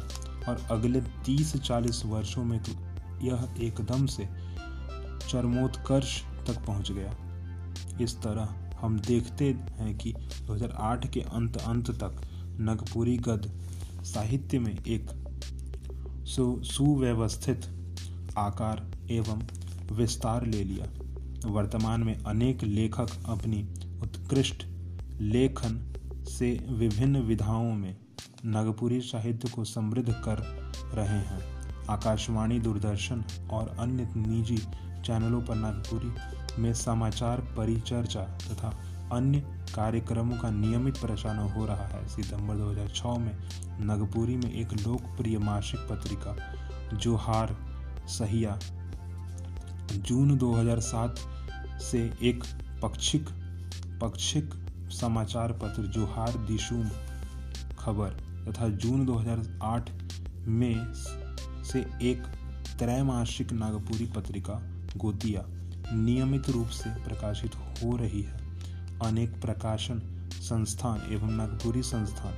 और 0.49 0.67
अगले 0.71 1.01
30-40 1.01 2.05
वर्षों 2.07 2.45
में 2.45 2.59
तो 2.63 2.73
यह 3.27 3.55
एकदम 3.61 4.07
से 4.07 4.29
चरमोत्कर्ष 5.29 6.21
तक 6.47 6.65
पहुँच 6.67 6.93
गया। 6.93 7.17
इस 8.01 8.17
तरह 8.17 8.55
हम 8.81 8.99
देखते 8.99 9.45
हैं 9.79 9.97
कि 9.99 10.13
2008 10.47 11.09
के 11.09 11.21
अंत 11.21 11.57
अंत 11.57 11.91
तक 12.03 12.21
नगपुरी 12.61 13.17
गद 13.17 13.51
साहित्य 14.05 14.59
में 14.59 14.73
एक 14.73 15.11
सुव्यवस्थित 16.27 17.67
आकार 18.39 18.91
एवं 19.11 19.43
विस्तार 19.93 20.47
ले 20.47 20.65
लिया। 20.65 20.87
वर्तमान 21.49 22.03
में 22.03 22.25
अनेक 22.25 22.63
लेखक 22.63 23.09
अपनी 23.29 23.69
उत्कृष्ट 24.03 24.67
लेखन 25.21 25.95
से 26.29 26.67
विभिन्न 26.69 27.17
विधाओं 27.17 27.75
में 27.75 27.97
नागपुरी 28.45 29.01
साहित्य 29.01 29.49
को 29.49 29.65
समृद्ध 29.65 30.13
कर 30.13 30.39
रहे 30.95 31.19
हैं। 31.19 31.63
आकाशवाणी, 31.91 32.59
दूरदर्शन 32.59 33.25
और 33.51 33.77
अन्य 33.79 34.09
निजी 34.17 34.57
चैनलों 35.05 35.43
पर 35.43 35.55
नागपुरी 35.55 36.13
में 36.63 36.75
समाचार 36.75 37.41
परिचर्चा 37.41 38.21
तथा 38.21 38.69
अन्य 39.13 39.41
कार्यक्रमों 39.75 40.37
का 40.37 40.51
नियमित 40.51 40.97
प्रसारण 40.97 41.39
हो 41.39 41.67
रहा 41.67 41.85
है। 41.85 42.09
सितंबर 42.09 42.55
2006 42.55 43.19
में 43.19 43.39
नागपुरी 43.81 44.37
में 44.37 44.53
एक 44.53 44.73
लोकप्रिय 44.73 45.39
मासिक 45.39 45.81
पत्रिका, 45.81 46.37
जोहार 46.97 47.72
सहिया। 48.09 48.59
जून 49.93 50.39
2007 50.39 51.17
से 51.81 52.13
एक 52.23 52.45
पक्षिक 52.83 53.29
पक्षिक 54.01 54.51
समाचार 54.91 55.53
पत्र 55.53 55.83
जोहार 55.83 56.37
दिशुम 56.39 56.89
खबर 57.79 58.11
तथा 58.49 58.69
जून 58.69 59.07
2008 59.07 59.91
में 60.47 60.93
से 61.65 61.81
एक 62.03 62.23
त्रैमासिक 62.79 63.53
नागपुरी 63.53 64.07
पत्रिका 64.07 64.55
गोतिया 64.97 65.45
नियमित 65.93 66.51
रूप 66.51 66.69
से 66.69 66.91
प्रकाशित 66.91 67.55
हो 67.55 67.97
रही 67.97 68.23
है। 68.23 68.41
अनेक 69.05 69.41
प्रकाशन 69.41 70.03
संस्थान 70.33 71.13
एवं 71.13 71.31
नागपुरी 71.31 71.83
संस्थान 71.83 72.33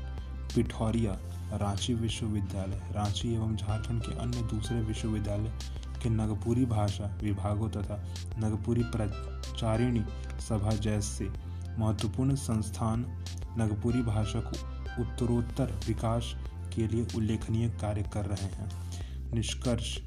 पिठौरिया 0.54 1.12
रांची 1.58 1.94
विश्वविद्यालय, 1.94 2.80
रांची 2.92 3.34
एवं 3.34 3.56
झारखंड 3.56 4.02
के 4.02 4.18
अन्य 4.18 4.42
दूसरे 4.42 4.80
विश्वविद्यालय 4.80 5.52
के 6.02 6.08
नागपुरी 6.08 6.64
भाषा 6.64 7.18
विभागों 7.23 7.68
तथा 7.70 7.96
नागपुरी 8.38 8.82
प्रचारिणी 8.82 10.04
सभा 10.40 10.70
जैसे 10.70 11.28
महत्वपूर्ण 11.78 12.34
संस्थान 12.34 13.06
नागपुरी 13.58 14.02
भाषा 14.02 14.40
को 14.40 15.02
उत्तरोत्तर 15.02 15.80
विकास 15.87 16.34
के 16.75 16.87
लिए 16.87 17.06
उल्लेखनीय 17.16 17.68
कार्य 17.68 18.02
कर 18.02 18.26
रहे 18.26 18.46
हैं। 18.46 19.32
निष्कर्ष 19.32 19.99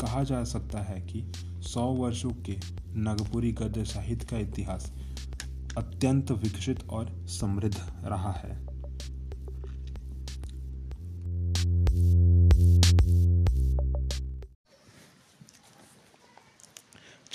कहा 0.00 0.22
जा 0.22 0.44
सकता 0.44 0.78
है 0.78 1.00
कि 1.00 1.32
सौ 1.62 1.82
वर्षों 1.82 2.30
के 2.30 2.56
नागपुरी 2.94 3.52
गद्य 3.52 3.84
साहित्य 3.84 4.26
का 4.26 4.38
इतिहास 4.38 4.92
अत्यंत 5.78 6.30
विकसित 6.30 6.88
और 6.88 7.26
समृद्ध 7.28 7.76
रहा 8.04 8.32
है। 8.32 8.67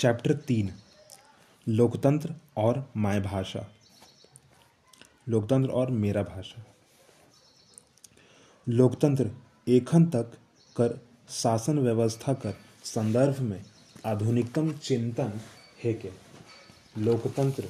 चैप्टर 0.04 0.32
तीन, 0.38 0.70
लोकतंत्र 1.66 2.34
और 2.56 2.84
माय 2.96 3.20
भाषा। 3.20 3.64
लोकतंत्र 5.28 5.70
और 5.70 5.90
मेरा 5.90 6.22
भाषा। 6.22 6.64
लोकतंत्र 8.66 9.30
एखन 9.66 10.04
तक 10.06 10.32
कर 10.76 10.98
शासन 11.32 11.78
व्यवस्था 11.78 12.34
कर 12.34 12.54
संदर्भ 12.84 13.40
में 13.40 13.64
आधुनिकतम 14.06 14.72
चिंतन 14.74 15.40
है 15.84 15.94
के। 15.94 16.10
लोकतंत्र 16.98 17.68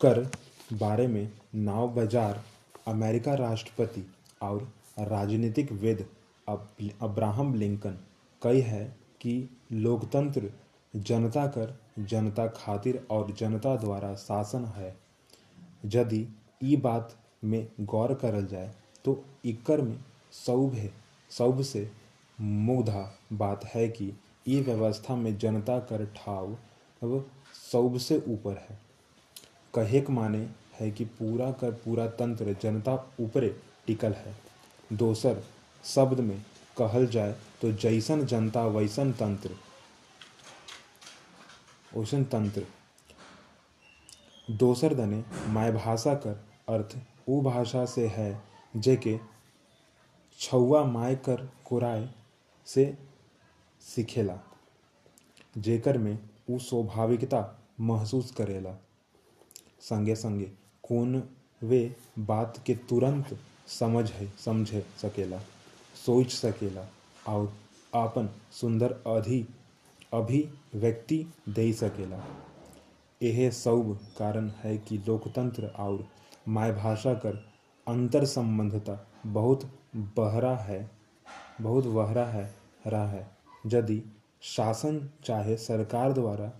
कर 0.00 0.24
बारे 0.72 1.06
में 1.06 1.32
नाव 1.54 1.88
बाज़ार, 1.88 2.42
अमेरिका 2.88 3.34
राष्ट्रपति 3.34 4.06
और 4.42 4.72
राजनीतिक 5.00 5.72
वेद 5.72 6.06
अब्राहम 6.48 7.54
लिंकन 7.54 7.98
कई 8.42 8.60
है 8.60 8.84
कि 9.20 9.48
लोकतंत्र 9.72 10.52
जनता 10.96 11.46
कर, 11.48 11.74
जनता 12.00 12.46
खातिर 12.46 13.06
और 13.10 13.32
जनता 13.32 13.74
द्वारा 13.76 14.14
शासन 14.14 14.64
है। 14.76 14.96
यदि 15.84 16.26
ई 16.62 16.76
बात 16.76 17.14
में 17.44 17.66
गौर 17.80 18.14
करल 18.14 18.46
जाए 18.46 18.74
तो 19.04 19.22
इकर 19.44 19.80
में 19.80 19.96
सौभ 20.34 20.74
है, 20.74 20.90
सौभ 21.30 21.62
से 21.62 21.90
मुग्धा 22.38 23.10
बात 23.32 23.64
है 23.64 23.88
कि 23.88 24.12
ई 24.48 24.60
व्यवस्था 24.60 25.16
में 25.16 25.36
जनता 25.38 25.78
कर 25.80 26.04
ठाव 26.16 26.52
अब 27.02 27.26
सौभ 27.72 27.98
से 27.98 28.22
ऊपर 28.28 28.56
है। 28.60 28.78
कहे 29.74 30.02
माने 30.10 30.46
है 30.74 30.90
कि 30.90 31.04
पूरा 31.04 31.50
कर 31.52 31.70
पूरा 31.74 32.06
तंत्र 32.08 32.56
जनता 32.62 32.94
ऊपरे 33.20 33.54
टिकल 33.86 34.12
है। 34.12 34.34
दोसर 34.92 35.42
शब्द 35.84 36.20
में 36.20 36.38
कहल 36.78 37.06
जाए 37.06 37.34
तो 37.62 37.72
जैसन 37.72 38.24
जनता 38.26 38.64
वैसन 38.66 39.12
तंत्र 39.12 39.50
वैसन 41.96 42.24
तंत्र 42.24 42.66
दोसर 44.52 44.94
दने 44.94 45.22
माय 45.48 45.72
भाषा 45.72 46.14
कर 46.16 46.40
अर्थ 46.68 46.96
उ 47.28 47.40
भाषा 47.42 47.84
से 47.86 48.06
है, 48.06 48.42
जेके 48.76 49.18
छौआ 50.38 50.82
माय 50.84 51.14
कर 51.26 51.48
कुराय 51.64 52.08
से 52.66 52.86
सीखेला, 53.82 54.38
जेकर 55.58 55.98
में 55.98 56.18
उ 56.50 56.58
स्वाभाविकता 56.60 57.40
महसूस 57.80 58.30
करेला। 58.30 58.74
संगे 59.80 60.14
संगे 60.16 60.50
कौन 60.84 61.22
वे 61.62 61.80
बात 62.20 62.62
के 62.66 62.74
तुरंत 62.88 63.36
समझ 63.70 64.10
है, 64.10 64.32
समझे 64.38 64.86
सकेला, 65.02 65.38
सोच 65.96 66.32
सकेला, 66.32 66.86
और 67.28 67.52
आपन 67.94 68.28
सुंदर 68.52 68.92
अधि 69.08 69.44
अभिव्यक्ति 70.14 71.24
दे 71.48 71.72
सकेला। 71.72 72.22
यह 73.20 73.50
सब 73.50 73.98
कारण 74.18 74.50
है 74.58 74.76
कि 74.78 74.98
लोकतंत्र 74.98 75.66
और 75.78 76.06
मायभाषा 76.48 77.14
कर 77.14 77.44
अंतर 77.86 78.24
संबंधता 78.24 78.98
बहुत 79.26 79.64
बहरा 79.96 80.56
है, 80.56 80.90
बहुत 81.60 81.86
बहरा 81.86 82.24
है, 82.24 82.54
रहा 82.86 83.08
है। 83.10 83.26
यदि 83.66 84.02
शासन 84.42 85.08
चाहे 85.24 85.56
सरकार 85.56 86.12
द्वारा 86.12 86.52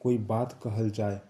कोई 0.00 0.18
बात 0.18 0.52
कहल 0.62 0.90
जाए 0.90 1.20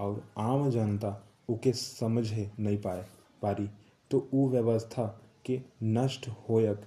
और 0.00 0.22
आम 0.38 0.70
जनता 0.70 1.20
उके 1.48 1.72
समझे 1.72 2.50
नहीं 2.60 2.78
पाए, 2.78 3.04
पारी 3.42 3.68
तो 4.10 4.28
उ 4.34 4.48
व्यवस्था 4.48 5.06
के 5.46 5.60
नष्ट 5.82 6.28
होयक 6.48 6.80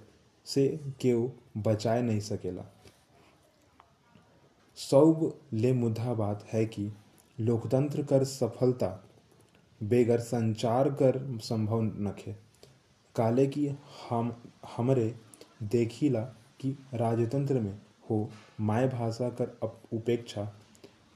से 0.46 0.66
केव 1.00 1.32
बचाए 1.56 2.02
नहीं 2.02 2.20
सकेला। 2.20 2.64
सब 4.78 5.38
ले 5.52 5.72
मुद्दा 5.72 6.14
बात 6.14 6.44
है 6.52 6.66
कि 6.66 6.92
लोकतंत्र 7.40 8.02
कर 8.02 8.24
सफलता 8.24 9.04
बेगर 9.82 10.20
संचार 10.20 10.88
कर 10.90 11.38
संभव 11.42 11.82
नखे। 11.82 12.32
काले 13.16 13.46
की 13.46 13.68
हम 14.10 14.42
हमरे 14.76 15.14
देखिला 15.62 16.20
कि 16.60 16.78
राजतंत्र 16.94 17.60
में 17.60 17.78
हो 18.10 18.30
माय 18.60 18.88
भाषा 18.88 19.28
कर 19.28 19.58
उपेक्षा 19.92 20.44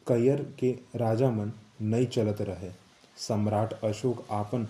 कैयर 0.07 0.43
के 0.59 0.79
राजा 0.97 1.31
मन 1.31 1.53
नहीं 1.83 2.07
चलत 2.07 2.41
रहे। 2.41 2.71
सम्राट 3.17 3.73
अशोक 3.73 4.27
आपन 4.31 4.69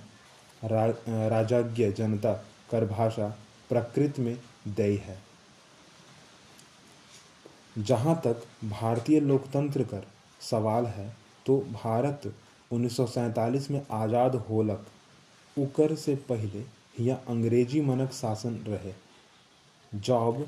रा, 0.64 0.86
राजाज्ञ 1.28 1.92
जनता 1.92 2.32
कर 2.70 2.86
भाषा 2.86 3.36
प्रकृत 3.68 4.18
में 4.18 4.38
दई 4.68 4.96
है। 4.96 5.31
जहाँ 7.76 8.20
तक 8.24 8.42
भारतीय 8.64 9.20
लोकतंत्र 9.20 9.84
कर 9.84 10.06
सवाल 10.40 10.86
है 10.86 11.08
तो 11.46 11.58
भारत 11.74 12.32
1947 12.70 13.70
में 13.70 13.80
आज़ाद 13.92 14.34
होलक, 14.50 14.84
उकर 15.56 15.94
से 15.96 16.14
पहले 16.28 16.64
यहाँ 16.98 17.22
अंग्रेज़ी 17.28 17.80
मनक 17.80 18.12
शासन 18.12 18.54
रहे। 18.68 18.92
जब 19.92 20.44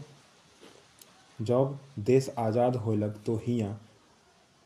जब 1.39 1.79
देश 2.01 2.29
आज़ाद 2.39 2.77
होलक 2.77 3.17
तो 3.27 3.37
हिया 3.47 3.77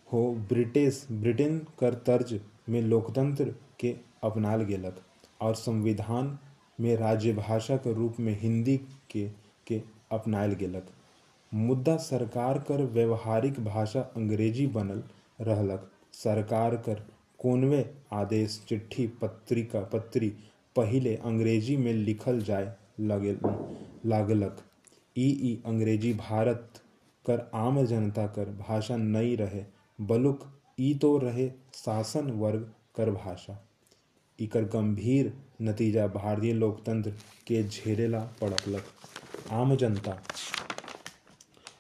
हो 0.09 0.21
ब्रिटिश, 0.49 1.07
ब्रिटेन 1.13 1.59
कर 1.81 1.95
तर्ज 2.07 2.39
में 2.69 2.81
लोकतंत्र 2.83 3.55
के 3.81 3.95
अपनाल 4.25 4.63
गेलक 4.65 5.01
और 5.41 5.55
संविधान 5.57 6.39
में 6.81 6.95
राज्य 6.97 7.33
भाषा 7.33 7.77
के 7.77 7.93
रूप 7.95 8.21
में 8.21 8.39
हिंदी 8.41 8.77
के 9.11 9.27
के 9.67 9.83
अपनायल 10.13 10.53
गेलक। 10.55 10.87
मुद्दा 11.53 11.97
सरकार 11.97 12.59
कर 12.59 12.83
व्यवहारिक 12.85 13.61
भाषा 13.65 14.01
अंग्रेज़ी 14.17 14.67
बनल 14.67 15.03
रहलक। 15.41 15.91
सरकार 16.15 16.77
कर 16.77 17.03
कोनवे 17.41 17.85
आदेश, 18.13 18.63
चिट्ठी, 18.69 19.07
पत्रिका, 19.23 19.81
पत्री 19.83 20.29
पहिले 20.77 21.15
अंग्रेज़ी 21.17 21.77
में 21.77 21.93
लिखल 21.93 22.41
जाए 22.41 22.75
लगे, 23.01 23.37
लागलक। 24.07 24.57
ई 25.17 25.29
ई 25.43 25.59
अंग्रेज़ी 25.67 26.13
भारत 26.15 26.83
कर 27.25 27.51
आम 27.55 27.85
जनता 27.87 28.27
कर 28.29 28.51
भाषा 28.61 28.97
नहीं 28.97 29.37
रहे, 29.37 29.65
बलुक 29.99 30.47
ई 30.81 30.95
तो 30.95 31.17
रहे 31.19 31.49
शासन 31.75 32.31
वर्ग 32.31 32.71
कर 32.97 33.11
भाषा। 33.11 33.59
इकर 34.39 34.65
गंभीर 34.65 35.33
नतीजा 35.63 36.07
भारतीय 36.09 36.53
लोकतंत्र 36.53 37.11
के 37.47 37.63
झेलेला 37.65 38.21
पड़लक 38.41 38.85
आम 39.53 39.75
जनता 39.77 40.21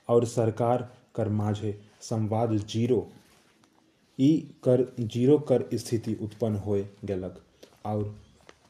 और 0.08 0.24
सरकार 0.26 0.88
कर 1.14 1.28
माझे, 1.30 1.78
संवाद 2.02 2.56
ज़ीरो। 2.56 3.06
ई 4.18 4.36
कर, 4.64 4.84
ज़ीरो 5.00 5.38
कर 5.40 5.64
स्थिति 5.74 6.14
उत्पन्न 6.22 6.56
होए 6.56 6.82
गेलक, 7.04 7.40
और 7.86 8.02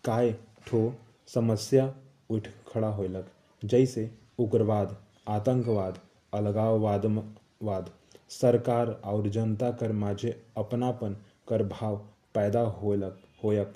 काय 0.04 0.32
ठो 0.66 0.92
समस्या 1.28 1.94
उठ 2.30 2.48
खड़ा 2.68 2.88
होलक 2.88 3.30
जैसे 3.62 4.10
उग्रवाद, 4.38 4.96
आतंकवाद 5.28 5.98
अलगाववाद 6.32 7.90
सरकार 8.30 8.90
और 9.04 9.28
जनता 9.28 9.70
कर 9.72 9.92
माझे 9.94 10.30
अपनापन 10.56 11.16
कर 11.48 11.62
भाव 11.64 11.96
पैदा 12.34 12.60
होलक 12.60 13.20
होयक 13.44 13.74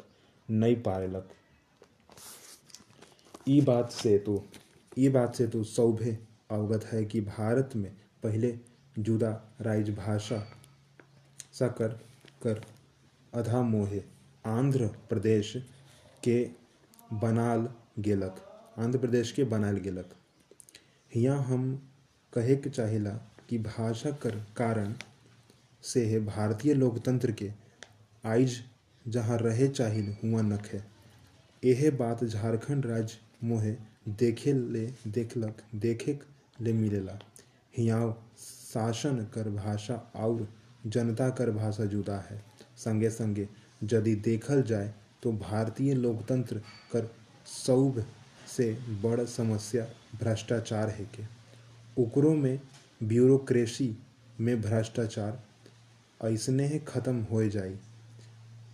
नहीं 0.48 0.76
पारेलक। 0.82 1.28
ई 3.48 3.60
बात 3.60 3.90
से 3.92 4.16
तो 4.18 4.42
ई 4.98 5.08
बात 5.08 5.34
से 5.34 5.46
तो 5.46 5.62
सौभे 5.64 6.18
अवगत 6.52 6.84
है 6.84 7.04
कि 7.04 7.20
भारत 7.20 7.70
में 7.76 7.90
पहले 8.22 8.58
जुदा 8.98 9.30
राज्य 9.60 9.92
भाषा 9.92 10.38
सकर 11.52 11.88
कर 12.42 12.64
अधा 13.34 13.62
मोहे 13.62 14.02
आंध्र 14.46 14.86
प्रदेश 15.08 15.52
के 16.24 16.50
बनाल 17.12 17.68
गेलक। 17.98 18.36
आंध्र 18.78 18.98
प्रदेश 18.98 19.32
के 19.32 19.44
बनाल 19.44 19.76
गेलक। 19.76 20.14
हिया 21.14 21.34
हम 21.36 21.90
कहे 22.32 22.56
के 22.56 22.70
चाहेला 22.70 23.10
कि 23.48 23.58
भाषा 23.58 24.10
कर 24.10 24.36
कारण 24.56 24.94
से 25.82 26.04
है 26.06 26.24
भारतीय 26.26 26.74
लोकतंत्र 26.74 27.32
के 27.32 27.50
आइज़ 28.24 28.58
जहाँ 29.08 29.38
रहे 29.38 29.68
चाहिल 29.68 30.16
हुआ 30.24 30.42
नख 30.42 30.66
है। 30.66 30.84
यह 31.64 31.90
बात 31.90 32.24
झारखंड 32.24 32.86
राज्य 32.86 33.18
मोहे 33.44 33.76
देखे 34.08 34.52
ले 34.52 34.86
देखलक 35.08 35.62
देखे 35.74 36.18
ले 36.60 36.72
मिलेला 36.72 37.18
हियाव 37.74 38.12
शासन 38.38 39.26
कर 39.34 39.48
भाषा 39.50 39.94
और 40.16 40.48
जनता 40.86 41.28
कर 41.30 41.50
भाषा 41.50 41.84
जुदा 41.84 42.16
है। 42.20 42.42
संगे 42.76 43.10
संगे 43.10 43.48
यदि 43.82 44.14
देखल 44.14 44.62
जाए 44.62 44.94
तो 45.22 45.32
भारतीय 45.32 45.94
लोकतंत्र 45.94 46.58
कर 46.92 47.10
सौभ 47.46 48.04
से 48.56 48.70
बड़ 49.02 49.24
समस्या 49.24 49.84
भ्रष्टाचार 50.18 50.88
है 50.88 51.04
के। 51.14 51.24
ओकरो 52.02 52.34
में 52.34 52.60
ब्यूरोक्रेसी 53.02 53.96
में 54.40 54.60
भ्रष्टाचार 54.62 55.42
ऐसने 56.24 56.66
ही 56.66 56.78
खत्म 56.78 57.22
हो 57.22 57.42
जाई। 57.48 57.74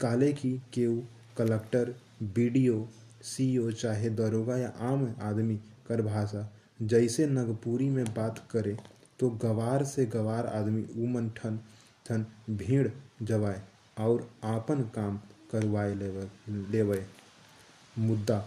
काले 0.01 0.33
की 0.33 0.53
केहू 0.73 1.03
कलेक्टर, 1.37 1.95
बीडीओ, 2.23 2.85
सीईओ, 3.23 3.71
चाहे 3.71 4.11
दरोगा 4.11 4.57
या 4.57 4.69
आम 4.81 5.15
आदमी 5.23 5.57
कर 5.89 6.03
भाषा 6.03 6.51
जैसे 6.83 7.27
नगपुरी 7.27 7.89
में 7.89 8.05
बात 8.15 8.47
करे 8.51 8.77
तो 9.21 9.31
गवार 9.43 9.85
से 9.85 10.07
गवार 10.07 10.47
आदमी 10.47 10.83
उमन 11.05 11.29
ठन 11.37 11.59
ठन 12.07 12.27
भीड़ 12.51 12.89
जवाए 13.23 13.63
और 13.99 14.29
आपन 14.45 14.83
काम 14.95 15.17
करवाए 15.53 15.95
लेवे 15.95 17.05
मुद्दा 17.99 18.45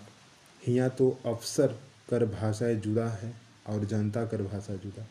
हिया 0.68 0.90
तो 0.90 1.10
अफसर 1.26 1.68
कर 2.10 2.26
भाषाएँ 2.26 2.76
जुदा 2.76 3.10
है 3.10 3.34
और 3.68 3.86
जनता 3.86 4.26
कर 4.26 4.42
भाषा 4.42 4.76
जुदा। 4.76 5.06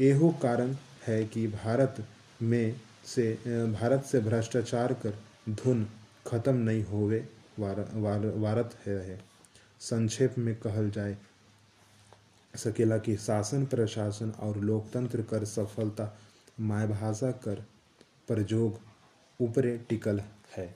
एहो 0.00 0.30
कारण 0.42 0.74
है 1.06 1.24
कि 1.24 1.46
भारत 1.46 2.04
में 2.42 2.80
से 3.04 3.32
भारत 3.72 4.04
से 4.04 4.20
भ्रष्टाचार 4.20 4.92
कर 4.92 5.18
धुन 5.48 5.86
खत्म 6.26 6.54
नहीं 6.54 6.84
होवे 6.84 7.28
वार, 7.58 7.90
वार, 7.94 8.26
वारत 8.26 8.76
है, 8.86 8.98
है। 9.06 9.20
संक्षेप 9.80 10.34
में 10.38 10.54
कहल 10.54 10.90
जाए 10.90 11.16
सकेला 12.54 12.98
कि 12.98 13.16
शासन, 13.16 13.64
प्रशासन 13.66 14.30
और 14.30 14.56
लोकतंत्र 14.56 15.22
कर 15.22 15.44
सफलता 15.44 16.16
मायभाषा 16.60 17.30
कर 17.44 17.64
प्रयोग 18.28 18.78
ऊपरे 19.40 19.76
टिकल 19.88 20.20
है। 20.56 20.66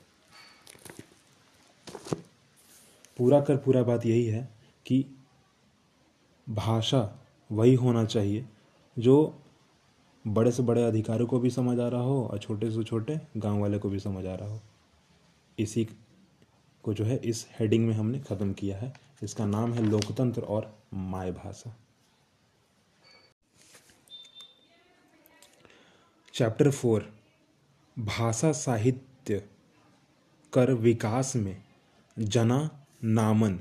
पूरा 3.17 3.39
कर 3.41 3.57
पूरा 3.57 3.83
बात 3.83 4.05
यही 4.05 4.25
है 4.25 4.47
कि 4.85 5.05
भाषा 6.47 7.01
वही 7.49 7.73
होना 7.73 8.05
चाहिए 8.05 8.45
जो 8.97 9.15
बड़े 10.25 10.51
से 10.51 10.63
बड़े 10.63 10.83
अधिकारियों 10.83 11.27
को 11.27 11.39
भी 11.39 11.49
समझ 11.49 11.79
आ 11.79 11.87
रहा 11.87 12.01
हो 12.01 12.23
और 12.23 12.39
छोटे 12.39 12.71
से 12.71 12.83
छोटे 12.83 13.19
गाँव 13.37 13.59
वाले 13.61 13.77
को 13.77 13.89
भी 13.89 13.99
समझ 13.99 14.25
आ 14.25 14.35
रहा 14.35 14.49
हो। 14.49 14.61
इसी 15.57 15.87
को 16.83 16.93
जो 16.93 17.05
है 17.05 17.17
इस 17.17 17.45
हेडिंग 17.59 17.87
में 17.87 17.93
हमने 17.93 18.19
ख़त्म 18.19 18.53
किया 18.53 18.77
है। 18.77 18.93
इसका 19.21 19.45
नाम 19.45 19.73
है 19.73 19.83
लोकतंत्र 19.83 20.41
और 20.41 20.73
माय 20.93 21.31
भाषा 21.31 21.75
चैप्टर 26.33 26.69
फोर 26.71 27.11
भाषा 27.97 28.51
साहित्य, 28.51 29.43
कर 30.53 30.71
विकास 30.73 31.35
में 31.35 31.63
जना 32.17 32.57
नामन। 33.03 33.59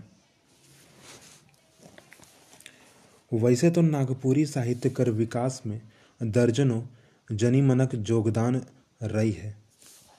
वैसे 3.32 3.70
तो 3.70 3.80
नागपुरी 3.80 4.44
साहित्य 4.46 4.90
कर 4.90 5.10
विकास 5.10 5.62
में 5.66 5.80
दर्जनों 6.20 6.82
जनीमनक 7.30 7.94
योगदान 8.08 8.60
रही 9.02 9.32
है। 9.32 9.56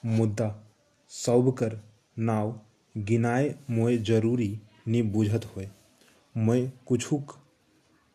मुद्दा, 0.04 0.48
सौब 1.10 1.50
कर 1.56 1.80
नाव, 2.18 2.60
गिनाए 2.94 3.54
मोए 3.70 3.96
ज़रूरी 3.98 4.48
नी 4.88 5.02
बुझत 5.02 5.44
होए। 5.44 5.68
मैं 6.36 6.72
कुछुक 6.86 7.34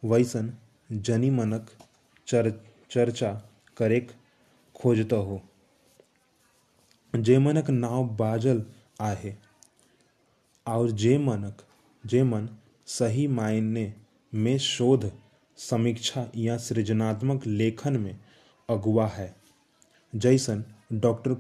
वैसन 0.04 0.54
जनीमनक 0.92 1.70
चर, 2.28 2.52
चर्चा 2.92 3.32
करेक 3.78 4.12
खोजत 4.76 5.14
हो। 5.14 5.42
जे 7.16 7.38
मनक 7.38 7.70
नाव 7.70 8.08
बाजल 8.08 8.66
आहे 9.02 9.36
और 10.68 10.92
जे 10.92 11.18
मनक 11.18 11.62
जे 12.06 12.24
मन 12.24 12.50
सही 12.86 13.28
मायने 13.28 13.94
में 14.34 14.58
शोध 14.58 15.12
समीक्षा 15.58 16.32
या 16.36 16.58
सृजनात्मक 16.58 17.48
लेखन 17.48 17.98
में 17.98 18.20
अगुआ 18.70 19.08
है। 19.08 19.36
जैसन 20.16 20.64
doctor 20.94 21.36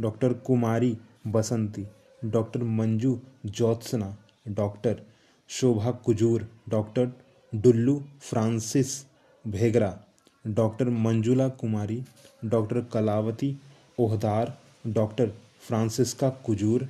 doctor 0.00 0.32
Kumari 0.32 0.96
Basanti 1.26 1.86
doctor 2.24 2.62
Manju 2.62 3.20
Jyotsna 3.46 4.16
doctor 4.48 5.02
Shobha 5.48 5.90
Kujur, 5.90 6.48
doctor 6.68 7.10
Dullu 7.54 8.02
Francis 8.20 9.04
Bhengra, 9.46 9.98
doctor 10.46 10.88
Manjula 10.88 11.48
Kumari, 11.48 12.02
doctor 12.44 12.80
Kalavati 12.80 13.56
Ohdar, 13.98 14.58
doctor 14.86 15.30
Francisca 15.60 16.30
Kujur, 16.30 16.88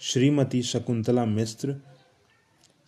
Shrimati 0.00 0.62
Shakuntala 0.62 1.24
Mishra 1.24 1.76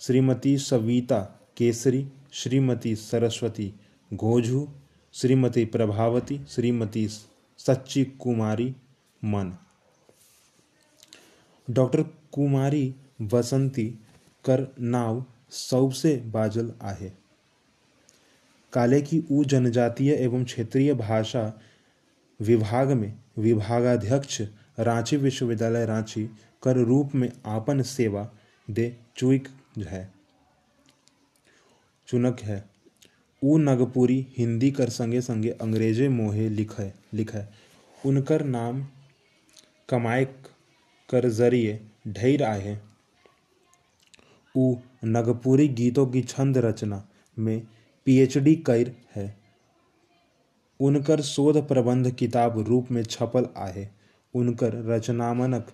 Shrimati 0.01 0.59
Savita 0.59 1.21
Kesari, 1.57 2.07
Shrimati 2.33 2.97
Saraswati 2.97 3.75
Ghojhu, 4.15 4.67
Shrimati 5.13 5.65
Prabhavati, 5.65 6.41
Shrimati 6.49 7.09
Sachchi 7.59 8.05
Kumari 8.05 8.75
मन। 9.25 9.53
Doctor 11.71 12.03
Kumari 12.33 12.95
बसंती 13.29 13.87
कर 14.45 14.67
नाव 14.79 15.25
सबसे 15.51 16.17
बाजल 16.27 16.73
आहे। 16.83 17.11
काले 18.73 19.01
की 19.01 19.23
ऊ 19.31 19.45
जनजातीय 19.45 20.13
एवं 20.15 20.45
क्षेत्रीय 20.45 20.95
भाषा 20.95 21.61
विभाग 22.41 22.91
में 22.91 23.13
विभागाध्यक्ष 23.39 24.41
रांची 24.79 25.17
विश्वविद्यालय 25.17 25.87
रांची 25.87 26.27
कर 26.63 26.77
रूप 26.77 27.15
में 27.15 27.31
आपन 27.47 27.83
सेवा 27.83 28.29
दे 28.69 28.97
चुइक 29.17 29.49
है। 29.79 30.13
चुनक 32.09 32.41
है। 32.41 32.65
ऊ 33.43 33.59
नगपुरी 33.59 34.27
हिंदी 34.39 34.71
कर 34.71 34.89
संगे 34.89 35.21
संगे 35.21 35.51
अंग्रेजे 35.51 36.09
मोहे 36.09 36.49
लिखे 36.49 36.93
लिखे 37.15 37.43
उनकर 38.09 38.45
नाम 38.45 38.87
कमाए 39.89 40.25
कर 41.09 41.29
ज़रिए 41.29 41.81
ढेर 42.09 42.43
आए 42.43 42.79
ऊ 44.57 44.77
नगपुरी 45.05 45.69
गीतों 45.69 46.07
की 46.07 46.23
छंद 46.23 46.59
रचना 46.59 47.09
में 47.39 47.63
पीएचडी 48.05 48.57
कर 48.57 48.93
है। 49.15 49.37
उनकर 50.81 51.21
शोध 51.21 51.69
प्रबंध 51.69 52.11
किताब 52.11 52.59
रूप 52.59 52.91
में 52.91 53.03
छपल 53.03 53.47
आहे। 53.57 53.89
उनकर 54.35 54.75
रचनामनक 54.75 55.73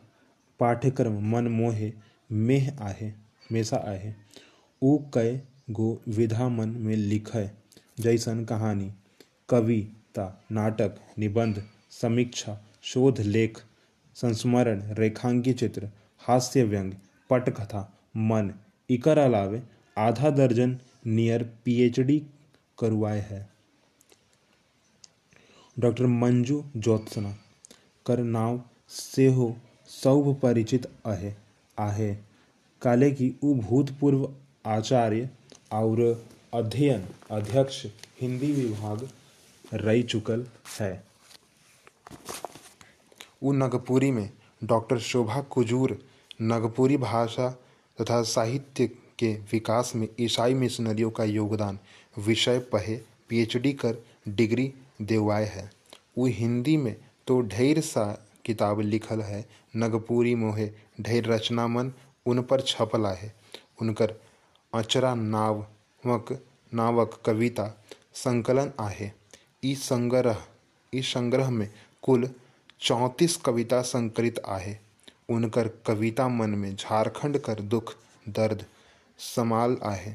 पाठ्यक्रम 0.60 1.30
मन 1.30 1.48
मोहे 1.48 1.92
मेह 2.32 2.76
आहे, 2.80 3.12
मेसा 3.52 3.76
आहे। 3.76 4.12
ऊ 4.82 4.98
कई 5.14 5.40
गो 5.70 6.02
विधा 6.08 6.48
मन 6.48 6.68
में 6.68 6.96
लिखे 6.96 7.50
जैसन 8.02 8.44
कहानी, 8.44 8.92
कविता, 9.48 10.44
नाटक, 10.52 10.96
निबंध, 11.18 11.62
समीक्षा, 11.90 12.60
शोध, 12.82 13.20
लेख, 13.20 13.58
संस्मरण 14.14 14.82
रेखांकी 14.94 15.52
चित्र, 15.52 15.88
हास्य 16.18 16.64
व्यंग, 16.64 16.92
पटकथा, 17.30 17.98
मन 18.16 18.52
इकर 18.90 19.18
अलावे 19.18 19.62
आधा 19.96 20.30
दर्जन 20.30 20.78
नियर 21.06 21.42
पीएचडी 21.64 22.18
करवाए 22.78 23.20
है। 23.20 23.48
डॉक्टर 25.76 26.06
मंजू 26.06 26.62
ज्योत्सना, 26.76 27.34
कर 28.06 28.18
नाव 28.18 28.60
से 28.90 29.26
हो 29.26 29.54
सौभ 29.88 30.34
परिचित 30.42 30.86
आहे 31.06 31.34
आहे। 31.78 32.14
काले 32.82 33.10
की 33.10 33.32
उ 33.44 33.54
भूतपूर्व 33.54 34.28
आचार्य 34.66 35.28
और 35.72 36.00
अध्ययन 36.54 37.06
अध्यक्ष 37.30 37.84
हिंदी 38.20 38.52
विभाग 38.52 39.08
रह 39.74 40.02
चुकल 40.02 40.46
है। 40.80 40.92
उ 43.42 43.52
नगपुरी 43.52 44.10
में 44.10 44.30
डॉक्टर 44.64 44.98
शोभा 44.98 45.40
कुजूर, 45.50 45.98
नगपुरी 46.42 46.96
भाषा 46.96 47.56
तथा 48.00 48.22
साहित्य 48.22 48.86
के 49.18 49.32
विकास 49.52 49.92
में, 49.96 50.08
ईसाई 50.20 50.54
मिशनरियों 50.54 51.10
का 51.10 51.24
योगदान। 51.24 51.78
विषय 52.18 52.58
पहे 52.58 53.00
पीएचडी 53.28 53.72
कर 53.72 53.96
डिग्री 54.28 54.72
देवाए 55.02 55.44
है। 55.44 55.70
वो 56.18 56.26
हिंदी 56.26 56.76
में 56.76 56.96
तो 57.26 57.40
ढेर 57.40 57.80
सा 57.80 58.26
किताब 58.44 58.80
लिखल 58.80 59.20
है। 59.20 59.48
नगपुरी 59.76 60.34
मोहे, 60.34 60.70
ढेर 61.00 61.26
रचना 61.26 61.66
मन 61.66 61.92
उन 62.26 62.42
पर 62.42 62.60
छपला 62.60 63.10
है। 63.10 63.34
उनकर 63.82 64.14
अचरा 64.74 65.14
नावक 65.14 66.42
नावक 66.74 67.20
कविता 67.26 67.84
संकलन 68.14 68.72
आहे। 68.80 69.10
ई 69.64 69.74
संग्रह 69.74 70.44
इस 70.94 71.12
संग्रह 71.12 71.50
में 71.50 71.72
कुल 72.02 72.30
चौंतीस 72.80 73.36
कविता 73.36 73.82
संकलित 73.82 74.40
आहे। 74.46 74.76
उनकर 75.28 75.68
कविता 75.86 76.26
मन 76.28 76.50
में 76.50 76.74
झारखंड 76.76 77.38
कर 77.38 77.60
दुख, 77.62 77.94
दर्द 78.28 78.64
समाल 79.18 79.76
आहे। 79.82 80.14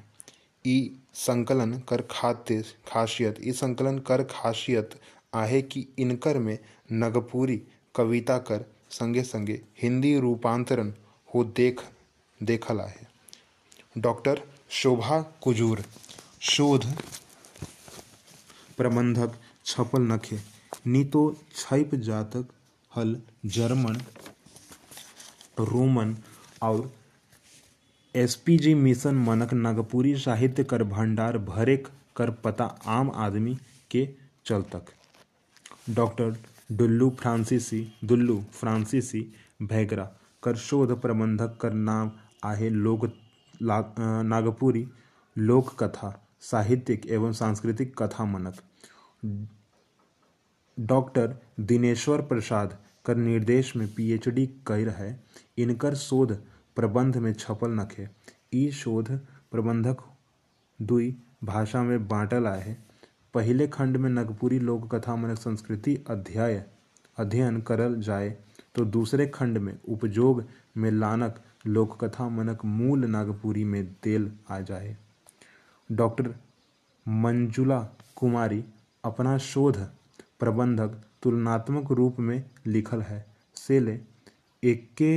ई 0.65 0.91
संकलन 1.15 1.73
कर 1.89 2.01
खाते, 2.11 2.61
खासियत, 2.87 3.35
ई 3.43 3.51
संकलन 3.51 3.99
कर 3.99 4.23
खासियत 4.23 4.99
आहे 5.33 5.61
कि 5.61 5.85
इनकर 5.99 6.37
में 6.37 6.57
नगपुरी 6.93 7.61
कविता 7.95 8.37
कर 8.39 8.65
संगे 8.91 9.23
संगे 9.23 9.61
हिंदी 9.81 10.17
रूपांतरण 10.19 10.91
हो 11.29 11.43
देख, 11.43 11.81
देखल 12.39 12.79
आहे। 12.79 14.01
डॉक्टर 14.01 14.41
शोभा 14.71 15.21
कुजूर, 15.41 15.83
शोध 16.41 16.85
प्रबंधक 18.77 19.35
छपल 19.65 20.01
नखे 20.01 20.39
नी 20.87 21.03
तो 21.05 21.21
छैप 21.55 21.95
जातक 21.95 22.47
हल 22.91 23.15
जर्मन 23.45 24.01
रोमन 25.57 26.15
और 26.63 26.91
एसपीजी 28.15 28.73
मिशन 28.75 29.15
मनक 29.25 29.53
नागपुरी 29.53 30.15
साहित्य 30.17 30.63
कर 30.63 30.83
भंडार 30.85 31.37
भरे 31.47 31.77
कर 32.15 32.31
पता 32.43 32.65
आम 32.87 33.11
आदमी 33.17 33.55
के 33.91 34.07
चलतक। 34.45 34.85
डॉक्टर 35.89 36.35
डुल्लू 36.71 37.09
फ्रांसीसी 37.19 37.81
दुल्लू 38.03 38.41
फ्रांसीसी 38.53 39.21
भैगरा 39.61 40.09
कर 40.43 40.55
शोध 40.57 40.99
प्रबंधक 41.01 41.57
कर 41.61 41.73
नाम 41.73 42.11
आहे 42.43 42.69
लोक 42.69 43.05
नागपुरी 43.61 44.85
लोक 45.35 45.73
कथा 45.83 46.11
साहित्यिक 46.41 47.05
एवं 47.07 47.31
सांस्कृतिक 47.33 47.95
कथा 47.97 48.25
मनक। 48.25 48.61
डॉक्टर 50.77 51.35
दिनेश्वर 51.61 52.21
प्रसाद 52.23 52.77
कर 53.05 53.15
निर्देश 53.17 53.75
में 53.75 53.87
पीएचडी 53.95 54.45
कर 54.67 54.89
है, 54.89 55.19
इनकर 55.57 55.95
शोध 55.95 56.35
प्रबंध 56.77 57.17
में 57.17 57.33
छपल 57.33 57.71
नखे। 57.71 58.07
ई 58.53 58.69
शोध 58.71 59.09
प्रबंधक 59.51 60.03
दुई 60.79 61.15
भाषा 61.43 61.81
में 61.83 62.07
बांटल 62.07 62.47
आहे 62.47 62.75
पहले 63.33 63.67
खंड 63.67 63.97
में 63.97 64.09
नगपुरी 64.09 64.59
लोक 64.59 64.93
कथा 64.95 65.15
मन 65.15 65.35
संस्कृति 65.35 65.95
अध्याय, 66.09 66.63
अध्ययन 67.17 67.59
करल 67.61 67.99
जाए 68.01 68.29
तो 68.75 68.85
दूसरे 68.85 69.25
खंड 69.27 69.57
में 69.57 69.77
उपयोग 69.87 70.43
में 70.77 70.89
लानक 70.91 71.39
लोक 71.67 72.03
कथा 72.03 72.27
मनक 72.29 72.65
मूल 72.65 73.05
नागपुरी 73.05 73.63
में 73.63 73.83
देल 74.03 74.31
आ 74.49 74.59
जाए। 74.61 74.95
डॉक्टर 75.89 76.33
मंजुला 77.05 77.79
कुमारी 78.15 78.63
अपना 79.03 79.37
शोध 79.37 79.77
प्रबंधक 80.39 81.01
तुलनात्मक 81.23 81.91
रूप 81.91 82.19
में 82.19 82.43
लिखल 82.67 83.01
है। 83.01 83.25
सेले 83.57 83.99
एके 84.63 85.13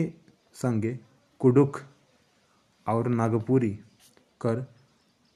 संगे 0.57 0.99
कुडुख 1.41 1.83
और 2.87 3.09
नागपुरी 3.11 3.71
कर 4.41 4.67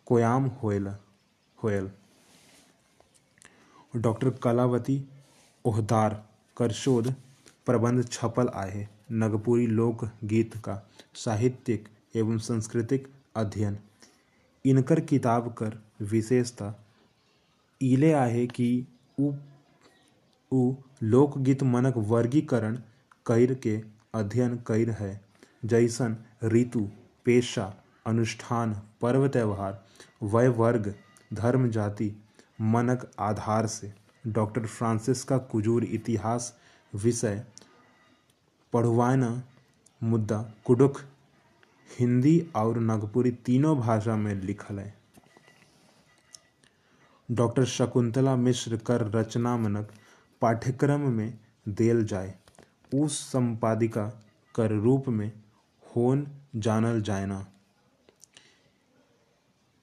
कोयाम 0.07 0.47
होयल 0.63 0.87
होयल 1.59 1.91
डॉक्टर 3.95 4.31
कलावती 4.43 5.03
ओहदार 5.65 6.23
कर 6.57 6.73
शोध 6.73 7.13
प्रबंध 7.67 8.05
छपल 8.09 8.49
आहे 8.55 8.87
नगपुरी 9.13 9.67
लोक 9.67 10.05
गीत 10.25 10.57
का 10.57 10.77
साहित्यिक 11.15 11.89
एवं 12.17 12.39
सांस्कृतिक 12.39 13.09
अध्ययन। 13.37 13.79
इनकर 14.65 15.01
किताब 15.01 15.53
कर 15.55 15.79
विशेषता 16.03 16.75
इले 17.81 18.13
आहे 18.13 18.47
कि 18.47 18.87
उ 20.53 20.75
लोकगीत 21.03 21.63
मनक 21.63 21.97
वर्गीकरण 21.97 22.77
कर 23.27 23.55
के 23.55 23.81
अध्ययन 24.15 24.57
कर 24.67 24.91
है। 24.91 25.21
जैसन 25.65 26.17
ऋतु, 26.45 26.81
पेशा, 27.27 27.73
अनुष्ठान, 28.07 28.73
पर्व 29.01 29.29
त्योहार, 29.29 29.85
वय 30.23 30.49
वर्ग, 30.49 30.95
धर्म 31.35 31.69
जाति, 31.71 32.13
मनक 32.61 33.11
आधार 33.19 33.67
से। 33.67 33.93
डॉक्टर 34.27 34.67
फ्रांसिस्का 34.67 35.39
कुजूर 35.39 35.85
इतिहास 35.85 36.55
विषय, 36.93 37.45
पढ़वाना 38.73 39.43
मुद्दा, 40.03 40.43
कुडुख, 40.65 41.01
हिंदी 41.89 42.41
और 42.57 42.79
नागपुरी 42.79 43.31
तीनों 43.45 43.77
भाषा 43.79 44.17
में 44.17 44.35
लिखल 44.35 44.79
है 44.79 44.95
डॉक्टर 47.29 47.65
शकुंतला 47.65 48.35
मिश्र 48.37 48.77
कर 48.77 49.11
रचना 49.11 49.57
मनक 49.57 49.91
पाठ्यक्रम 50.43 51.01
में 51.13 51.39
देल 51.69 52.05
जाए, 52.05 52.35
उस 52.95 53.19
संपादिका 53.23 54.07
कर 54.55 54.73
रूप 54.73 55.09
में 55.09 55.31
होन 55.83 56.27
जानल 56.57 57.01
जायना 57.03 57.47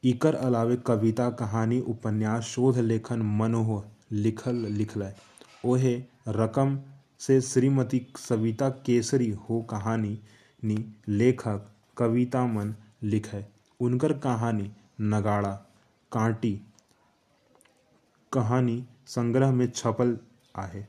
इकर 0.03 0.35
अलावे 0.35 0.75
कविता, 0.77 1.29
कहानी, 1.29 1.79
उपन्यास, 1.81 2.43
शोध, 2.43 2.77
लेखन, 2.77 3.21
मनोह, 3.37 3.83
लिखल 4.11 4.55
लिखल 4.71 5.11
ओहे 5.65 5.95
रकम 6.27 6.79
से 7.19 7.39
श्रीमती 7.41 8.05
सविता 8.19 8.69
केसरी 8.85 9.29
हो 9.29 9.61
कहानी 9.61 10.19
नी 10.63 10.77
लेखक 11.07 11.71
कविता 11.97 12.45
मन 12.45 12.75
लिखे। 13.03 13.45
उनकर 13.79 14.13
कहानी 14.13 14.71
नगाड़ा, 15.01 15.51
कांटी 16.11 16.53
कहानी 18.31 18.83
संग्रह 19.07 19.51
में 19.51 19.69
छपल 19.71 20.17
आहे. 20.57 20.85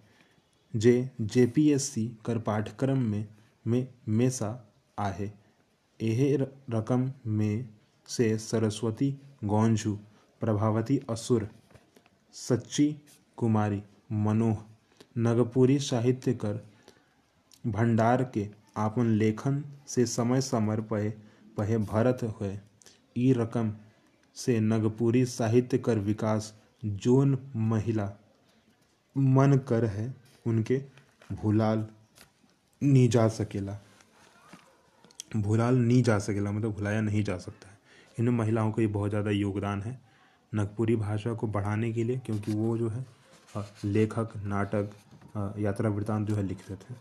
जे 0.75 1.11
जे 1.21 1.47
पी 1.47 1.69
एस 1.71 1.89
सी 1.91 2.07
कर 2.25 2.39
पाठ्यक्रम 2.39 2.99
में 2.99 3.27
में, 3.67 3.87
मेसा 4.09 4.73
आहे. 4.99 5.31
एहे 6.01 6.37
रकम 6.71 7.13
में 7.27 7.69
से 8.09 8.37
सरस्वती 8.39 9.15
गौंझू, 9.45 9.99
प्रभावती 10.41 11.01
असुर, 11.11 11.49
सच्ची 12.33 12.97
कुमारी, 13.37 13.83
मनोह, 14.13 14.57
नगपुरी 15.19 15.79
साहित्य 15.79 16.35
कर 16.35 16.61
भंडार 17.67 18.25
के 18.35 18.49
आपन 18.77 19.07
लेखन 19.07 19.65
से 19.87 20.07
समय 20.07 20.41
समय 20.41 20.77
पहे 20.81 21.11
पहे 21.57 21.79
भरत 21.79 22.19
हुए। 22.23 22.59
ई 23.17 23.33
रकम 23.33 23.73
से 24.35 24.59
नगपुरी 24.61 25.25
साहित्य 25.27 25.79
कर 25.79 25.99
विकास 25.99 26.55
जोन 26.85 27.39
महिला 27.57 28.11
मन 29.17 29.57
कर 29.69 29.85
है 29.87 30.15
उनके, 30.47 30.81
भूलाल 31.33 31.87
नी 32.83 33.07
जा 33.09 33.27
सकेला। 33.31 33.79
भूलाल 35.37 35.77
नहीं 35.77 36.03
जा 36.03 36.19
सकेला 36.19 36.53
मतलब 36.53 36.75
भुलाया 36.75 37.01
नहीं 37.01 37.23
जा 37.25 37.37
सकता 37.39 37.69
है। 37.69 37.77
इन 38.19 38.29
महिलाओं 38.31 38.71
का 38.73 38.83
ये 38.83 38.89
बहुत 38.89 39.11
ज़्यादा 39.11 39.31
योगदान 39.31 39.83
है 39.83 39.99
नगपुरी 40.53 40.97
भाषा 40.97 41.33
को 41.33 41.47
बढ़ाने 41.49 41.93
के 41.93 42.05
लिए, 42.05 42.19
क्योंकि 42.19 42.53
वो 42.53 42.77
जो 42.79 42.89
है 42.89 43.05
लेखक, 43.85 44.33
नाटक 44.37 44.91
यात्रा 45.59 45.91
वृत्तांत 45.91 46.29
जो 46.29 46.35
है 46.37 46.43
लिखते 46.43 46.75
थे। 46.75 46.95